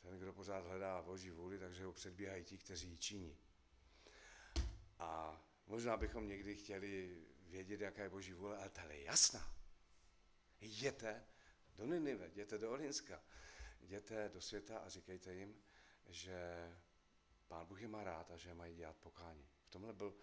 ten, 0.01 0.19
kdo 0.19 0.33
pořád 0.33 0.65
hledá 0.65 1.03
Boží 1.03 1.31
vůli, 1.31 1.59
takže 1.59 1.85
ho 1.85 1.93
předbíhají 1.93 2.45
ti, 2.45 2.59
kteří 2.59 2.89
ji 2.89 2.99
činí. 2.99 3.37
A 4.99 5.43
možná 5.67 5.97
bychom 5.97 6.29
někdy 6.29 6.57
chtěli 6.57 7.28
vědět, 7.49 7.81
jaká 7.81 8.03
je 8.03 8.09
Boží 8.09 8.33
vůle, 8.33 8.57
ale 8.57 8.71
ta 8.71 8.83
je 8.83 9.03
jasná. 9.03 9.55
Jděte 10.61 11.25
do 11.75 11.87
Ninive, 11.87 12.29
jděte 12.29 12.59
do 12.59 12.71
Olinska, 12.71 13.23
jděte 13.81 14.29
do 14.29 14.41
světa 14.41 14.79
a 14.79 14.89
říkejte 14.89 15.35
jim, 15.35 15.63
že 16.07 16.69
Pán 17.49 17.67
Bůh 17.67 17.81
je 17.81 17.89
má 17.89 18.05
rád 18.05 18.31
a 18.31 18.37
že 18.37 18.55
mají 18.55 18.75
dělat 18.75 18.97
pokání. 18.97 19.49
V 19.63 19.69
tomhle 19.69 19.93
byl, 19.93 20.15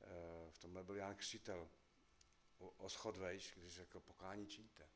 eh, 0.00 0.50
v 0.50 0.58
tomhle 0.58 0.84
byl 0.84 0.96
Jan 0.96 1.16
Křitel 1.16 1.68
o 2.58 2.88
schodvejš, 2.88 3.54
když 3.56 3.74
řekl 3.74 4.00
pokání 4.00 4.46
čiňte, 4.46 4.88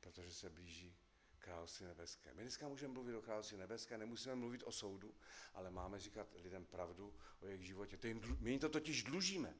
protože 0.00 0.34
se 0.34 0.50
blíží 0.50 0.96
království 1.38 1.86
nebeské. 1.86 2.34
My 2.34 2.42
dneska 2.42 2.68
můžeme 2.68 2.92
mluvit 2.94 3.14
o 3.14 3.22
království 3.22 3.56
nebeské, 3.56 3.98
nemusíme 3.98 4.34
mluvit 4.34 4.62
o 4.62 4.72
soudu, 4.72 5.14
ale 5.54 5.70
máme 5.70 6.00
říkat 6.00 6.34
lidem 6.34 6.66
pravdu 6.66 7.14
o 7.40 7.46
jejich 7.46 7.66
životě. 7.66 7.98
My 8.38 8.50
jim 8.50 8.60
to 8.60 8.68
totiž 8.68 9.02
dlužíme. 9.02 9.54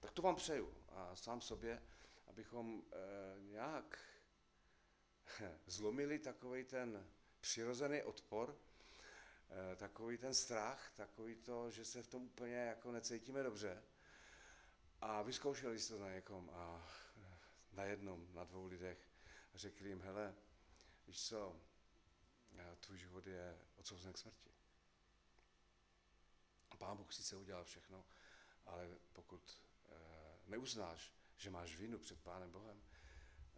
Tak 0.00 0.12
to 0.12 0.22
vám 0.22 0.36
přeju 0.36 0.74
a 0.88 1.16
sám 1.16 1.40
sobě, 1.40 1.82
abychom 2.26 2.82
e, 2.92 3.40
nějak 3.40 3.98
zlomili 5.66 6.18
takový 6.18 6.64
ten 6.64 7.06
přirozený 7.40 8.02
odpor, 8.02 8.56
e, 9.72 9.76
takový 9.76 10.18
ten 10.18 10.34
strach, 10.34 10.92
takový 10.96 11.36
to, 11.36 11.70
že 11.70 11.84
se 11.84 12.02
v 12.02 12.08
tom 12.08 12.22
úplně 12.22 12.56
jako 12.56 12.92
necítíme 12.92 13.42
dobře. 13.42 13.82
A 15.00 15.22
vyzkoušeli 15.22 15.78
jste 15.78 15.94
to 15.94 16.00
na 16.00 16.10
někom 16.10 16.50
a 16.52 16.88
na 17.72 17.84
jednom, 17.84 18.34
na 18.34 18.44
dvou 18.44 18.66
lidech 18.66 18.98
a 19.54 19.58
řekli 19.58 19.88
jim, 19.88 20.00
hele, 20.00 20.34
víš 21.06 21.28
co, 21.28 21.56
tvůj 22.80 22.98
život 22.98 23.26
je 23.26 23.58
odsouzen 23.76 24.12
k 24.12 24.18
smrti. 24.18 24.50
Pán 26.78 26.96
Bůh 26.96 27.12
sice 27.12 27.36
udělal 27.36 27.64
všechno, 27.64 28.04
ale 28.70 28.88
pokud 29.12 29.62
e, 29.88 29.94
neuznáš, 30.46 31.12
že 31.36 31.50
máš 31.50 31.76
vinu 31.76 31.98
před 31.98 32.20
Pánem 32.20 32.50
Bohem, 32.50 32.82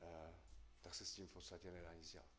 e, 0.03 0.35
tak 0.81 0.95
se 0.95 1.07
s 1.07 1.13
tím 1.13 1.27
v 1.27 1.31
podstatě 1.31 1.71
nedá 1.71 1.95
nic 1.95 2.13
dělat. 2.13 2.31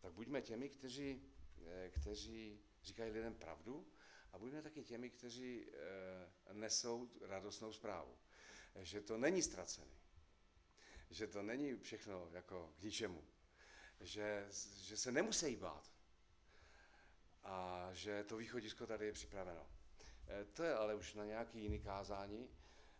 Tak 0.00 0.12
buďme 0.12 0.42
těmi, 0.42 0.68
kteří, 0.68 1.22
e, 1.66 1.90
kteří 1.90 2.60
říkají 2.82 3.12
lidem 3.12 3.34
pravdu 3.34 3.86
a 4.32 4.38
buďme 4.38 4.62
taky 4.62 4.84
těmi, 4.84 5.10
kteří 5.10 5.66
nesou 6.52 7.10
radostnou 7.20 7.72
zprávu. 7.72 8.18
Že 8.76 9.00
to 9.00 9.18
není 9.18 9.42
ztracený. 9.42 9.98
Že 11.10 11.26
to 11.26 11.42
není 11.42 11.76
všechno 11.76 12.28
jako 12.32 12.74
k 12.78 12.82
ničemu. 12.82 13.24
Že, 14.00 14.48
že 14.80 14.96
se 14.96 15.12
nemusí 15.12 15.56
bát. 15.56 15.92
A 17.42 17.88
že 17.92 18.24
to 18.24 18.36
východisko 18.36 18.86
tady 18.86 19.06
je 19.06 19.12
připraveno. 19.12 19.66
Eh, 20.28 20.44
to 20.44 20.62
je 20.62 20.74
ale 20.74 20.94
už 20.94 21.14
na 21.14 21.24
nějaký 21.24 21.60
jiný 21.62 21.80
kázání, 21.80 22.48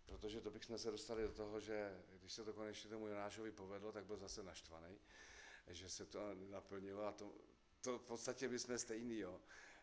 protože 0.07 0.41
to 0.41 0.51
bychom 0.51 0.79
se 0.79 0.91
dostali 0.91 1.23
do 1.23 1.33
toho, 1.33 1.61
že 1.61 2.03
když 2.19 2.33
se 2.33 2.45
to 2.45 2.53
konečně 2.53 2.91
tomu 2.91 3.07
Jonášovi 3.07 3.51
povedlo, 3.53 3.93
tak 3.93 4.05
byl 4.05 4.17
zase 4.17 4.43
naštvaný, 4.43 4.99
že 5.67 5.89
se 5.89 6.07
to 6.07 6.35
naplnilo 6.35 7.07
a 7.07 7.13
to, 7.13 7.35
to 7.81 7.99
v 7.99 8.03
podstatě 8.03 8.49
bychom 8.49 8.79
stejný. 8.79 9.19
Jo. 9.19 9.41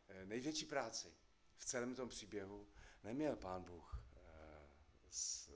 Eh, 0.07 0.25
největší 0.25 0.65
práci 0.65 1.13
v 1.57 1.65
celém 1.65 1.95
tom 1.95 2.09
příběhu 2.09 2.67
neměl 3.03 3.35
pán 3.35 3.63
Bůh 3.63 3.99
eh, 4.15 4.69
s, 5.09 5.49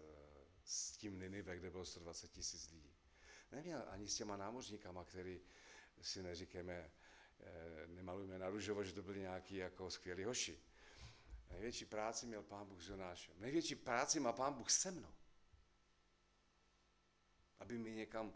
s 0.63 0.91
tím 0.91 1.19
Ninive, 1.19 1.57
kde 1.57 1.71
bylo 1.71 1.85
120 1.85 2.31
tisíc 2.31 2.71
lidí. 2.71 2.93
Neměl 3.51 3.85
ani 3.87 4.07
s 4.07 4.15
těma 4.15 4.37
námořníkama, 4.37 5.05
který 5.05 5.41
si 6.01 6.23
neříkáme, 6.23 6.91
nemalujeme 7.87 8.39
na 8.39 8.49
růžovo, 8.49 8.83
že 8.83 8.93
to 8.93 9.03
byli 9.03 9.19
nějaký 9.19 9.55
jako 9.55 9.91
skvělí 9.91 10.23
hoši. 10.23 10.59
Největší 11.49 11.85
práci 11.85 12.25
měl 12.25 12.43
pán 12.43 12.67
Bůh 12.67 12.83
s 12.83 12.89
Jonášem. 12.89 13.33
Největší 13.37 13.75
práci 13.75 14.19
má 14.19 14.33
pán 14.33 14.53
Bůh 14.53 14.69
se 14.69 14.91
mnou. 14.91 15.13
Aby 17.59 17.77
mi 17.77 17.91
někam, 17.91 18.33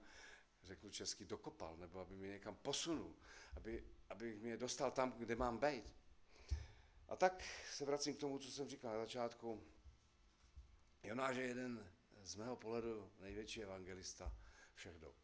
řeknu 0.63 0.89
česky, 0.89 1.25
dokopal, 1.25 1.77
nebo 1.77 1.99
aby 1.99 2.15
mi 2.15 2.27
někam 2.27 2.55
posunul, 2.55 3.15
aby, 3.55 3.83
aby 4.09 4.35
mě 4.35 4.57
dostal 4.57 4.91
tam, 4.91 5.11
kde 5.11 5.35
mám 5.35 5.57
být. 5.57 5.93
A 7.07 7.15
tak 7.15 7.43
se 7.73 7.85
vracím 7.85 8.15
k 8.15 8.19
tomu, 8.19 8.39
co 8.39 8.51
jsem 8.51 8.69
říkal 8.69 8.93
na 8.93 8.99
začátku. 8.99 9.63
Jonáš 11.03 11.35
je 11.35 11.43
jeden 11.43 11.91
z 12.23 12.35
mého 12.35 12.55
pohledu 12.55 13.11
největší 13.19 13.63
evangelista 13.63 14.33
všech 14.75 14.99
dob. 14.99 15.15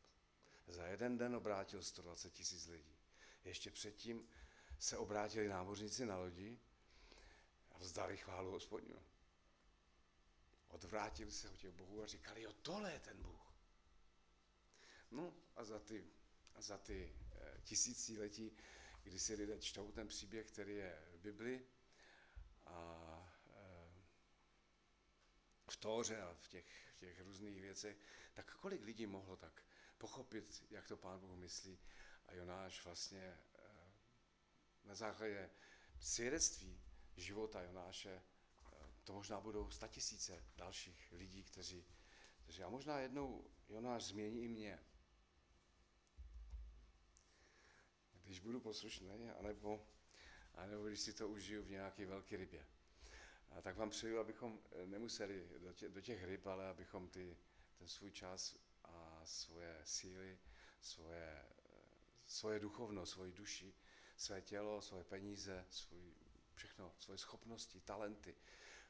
Za 0.67 0.87
jeden 0.87 1.17
den 1.17 1.35
obrátil 1.35 1.83
120 1.83 2.33
tisíc 2.33 2.67
lidí. 2.67 2.95
Ještě 3.43 3.71
předtím 3.71 4.27
se 4.79 4.97
obrátili 4.97 5.47
námořníci 5.47 6.05
na 6.05 6.17
lodi 6.17 6.59
vzdali 7.79 8.17
chválu 8.17 8.51
hospodinu. 8.51 9.01
Odvrátili 10.67 11.31
se 11.31 11.49
od 11.49 11.57
těch 11.57 11.71
bohů 11.71 12.03
a 12.03 12.07
říkali, 12.07 12.41
jo, 12.41 12.53
tohle 12.53 12.91
je 12.91 12.99
ten 12.99 13.21
Bůh. 13.21 13.53
No 15.11 15.33
a 15.55 15.63
za 15.63 15.79
ty 15.79 16.03
za 16.61 16.77
ty 16.77 17.15
eh, 17.31 17.61
tisíciletí, 17.63 18.57
kdy 19.03 19.19
si 19.19 19.33
lidé 19.33 19.59
čtou 19.59 19.91
ten 19.91 20.07
příběh, 20.07 20.47
který 20.47 20.75
je 20.75 21.01
v 21.11 21.19
Bibli 21.19 21.65
a 22.65 23.31
eh, 23.49 23.91
v 25.69 25.77
Tóře 25.77 26.21
a 26.21 26.33
v 26.33 26.47
těch, 26.47 26.65
v 26.95 26.99
těch 26.99 27.21
různých 27.21 27.61
věcech, 27.61 27.97
tak 28.33 28.55
kolik 28.55 28.83
lidí 28.83 29.05
mohlo 29.05 29.37
tak 29.37 29.63
pochopit, 29.97 30.63
jak 30.69 30.87
to 30.87 30.97
Pán 30.97 31.19
Bůh 31.19 31.37
myslí. 31.37 31.79
A 32.27 32.33
Jonáš 32.33 32.85
vlastně 32.85 33.37
eh, 33.55 33.59
na 34.83 34.95
základě 34.95 35.49
svědectví 35.99 36.81
života 37.19 37.61
Jonáše, 37.61 38.21
to 39.03 39.13
možná 39.13 39.41
budou 39.41 39.69
statisíce 39.69 40.43
dalších 40.55 41.11
lidí, 41.11 41.43
kteří, 41.43 41.85
kteří 42.43 42.63
a 42.63 42.69
možná 42.69 42.99
jednou 42.99 43.51
Jonáš 43.69 44.03
změní 44.03 44.43
i 44.43 44.47
mě. 44.47 44.79
Když 48.23 48.39
budu 48.39 48.59
poslušný, 48.59 49.11
anebo, 49.11 49.85
anebo 50.55 50.87
když 50.87 50.99
si 50.99 51.13
to 51.13 51.27
užiju 51.27 51.63
v 51.63 51.69
nějaké 51.69 52.05
velké 52.05 52.37
rybě. 52.37 52.65
A 53.51 53.61
tak 53.61 53.77
vám 53.77 53.89
přeju, 53.89 54.19
abychom 54.19 54.59
nemuseli 54.85 55.49
do 55.59 55.73
těch, 55.73 55.89
do 55.89 56.01
těch 56.01 56.23
ryb, 56.23 56.47
ale 56.47 56.67
abychom 56.67 57.07
ty, 57.07 57.37
ten 57.77 57.87
svůj 57.87 58.11
čas 58.11 58.55
a 58.83 59.21
svoje 59.23 59.81
síly, 59.83 60.39
svoje, 60.81 61.45
svoje 62.25 62.59
duchovno, 62.59 63.05
svoji 63.05 63.33
duši, 63.33 63.73
své 64.17 64.41
tělo, 64.41 64.81
svoje 64.81 65.03
peníze, 65.03 65.65
svůj, 65.69 66.15
všechno, 66.59 66.93
svoje 66.99 67.17
schopnosti, 67.17 67.81
talenty, 67.81 68.35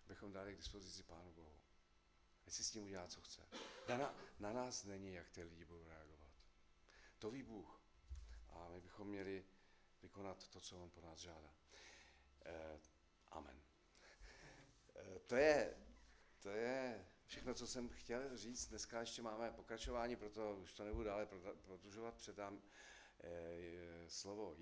abychom 0.05 0.32
dali 0.32 0.53
k 0.53 0.58
dispozici 0.58 1.03
Pánu 1.03 1.32
Bohu. 1.32 1.60
Ať 2.47 2.53
si 2.53 2.63
s 2.63 2.71
tím 2.71 2.84
udělá, 2.84 3.08
co 3.08 3.21
chce. 3.21 3.41
Na, 3.88 4.15
na 4.39 4.53
nás 4.53 4.84
není, 4.84 5.13
jak 5.13 5.29
ty 5.29 5.43
lidi 5.43 5.65
budou 5.65 5.88
reagovat. 5.88 6.32
To 7.19 7.32
ví 7.32 7.43
Bůh. 7.43 7.82
A 8.49 8.69
my 8.69 8.82
bychom 8.82 9.08
měli 9.08 9.45
vykonat 10.01 10.47
to, 10.47 10.60
co 10.60 10.84
On 10.84 10.89
po 10.89 11.01
nás 11.01 11.19
žádá. 11.19 11.53
Eh, 12.45 12.79
amen. 13.32 13.62
Eh, 14.95 15.19
to 15.19 15.36
je, 15.36 15.77
to 16.39 16.49
je 16.49 17.05
všechno, 17.25 17.53
co 17.53 17.67
jsem 17.67 17.89
chtěl 17.89 18.38
říct. 18.38 18.67
Dneska 18.67 18.99
ještě 18.99 19.21
máme 19.21 19.51
pokračování, 19.51 20.15
proto 20.15 20.55
už 20.55 20.73
to 20.73 20.84
nebudu 20.84 21.03
dále 21.03 21.27
prodlužovat. 21.65 22.15
Předám 22.15 22.62
eh, 23.19 24.10
slovo 24.10 24.55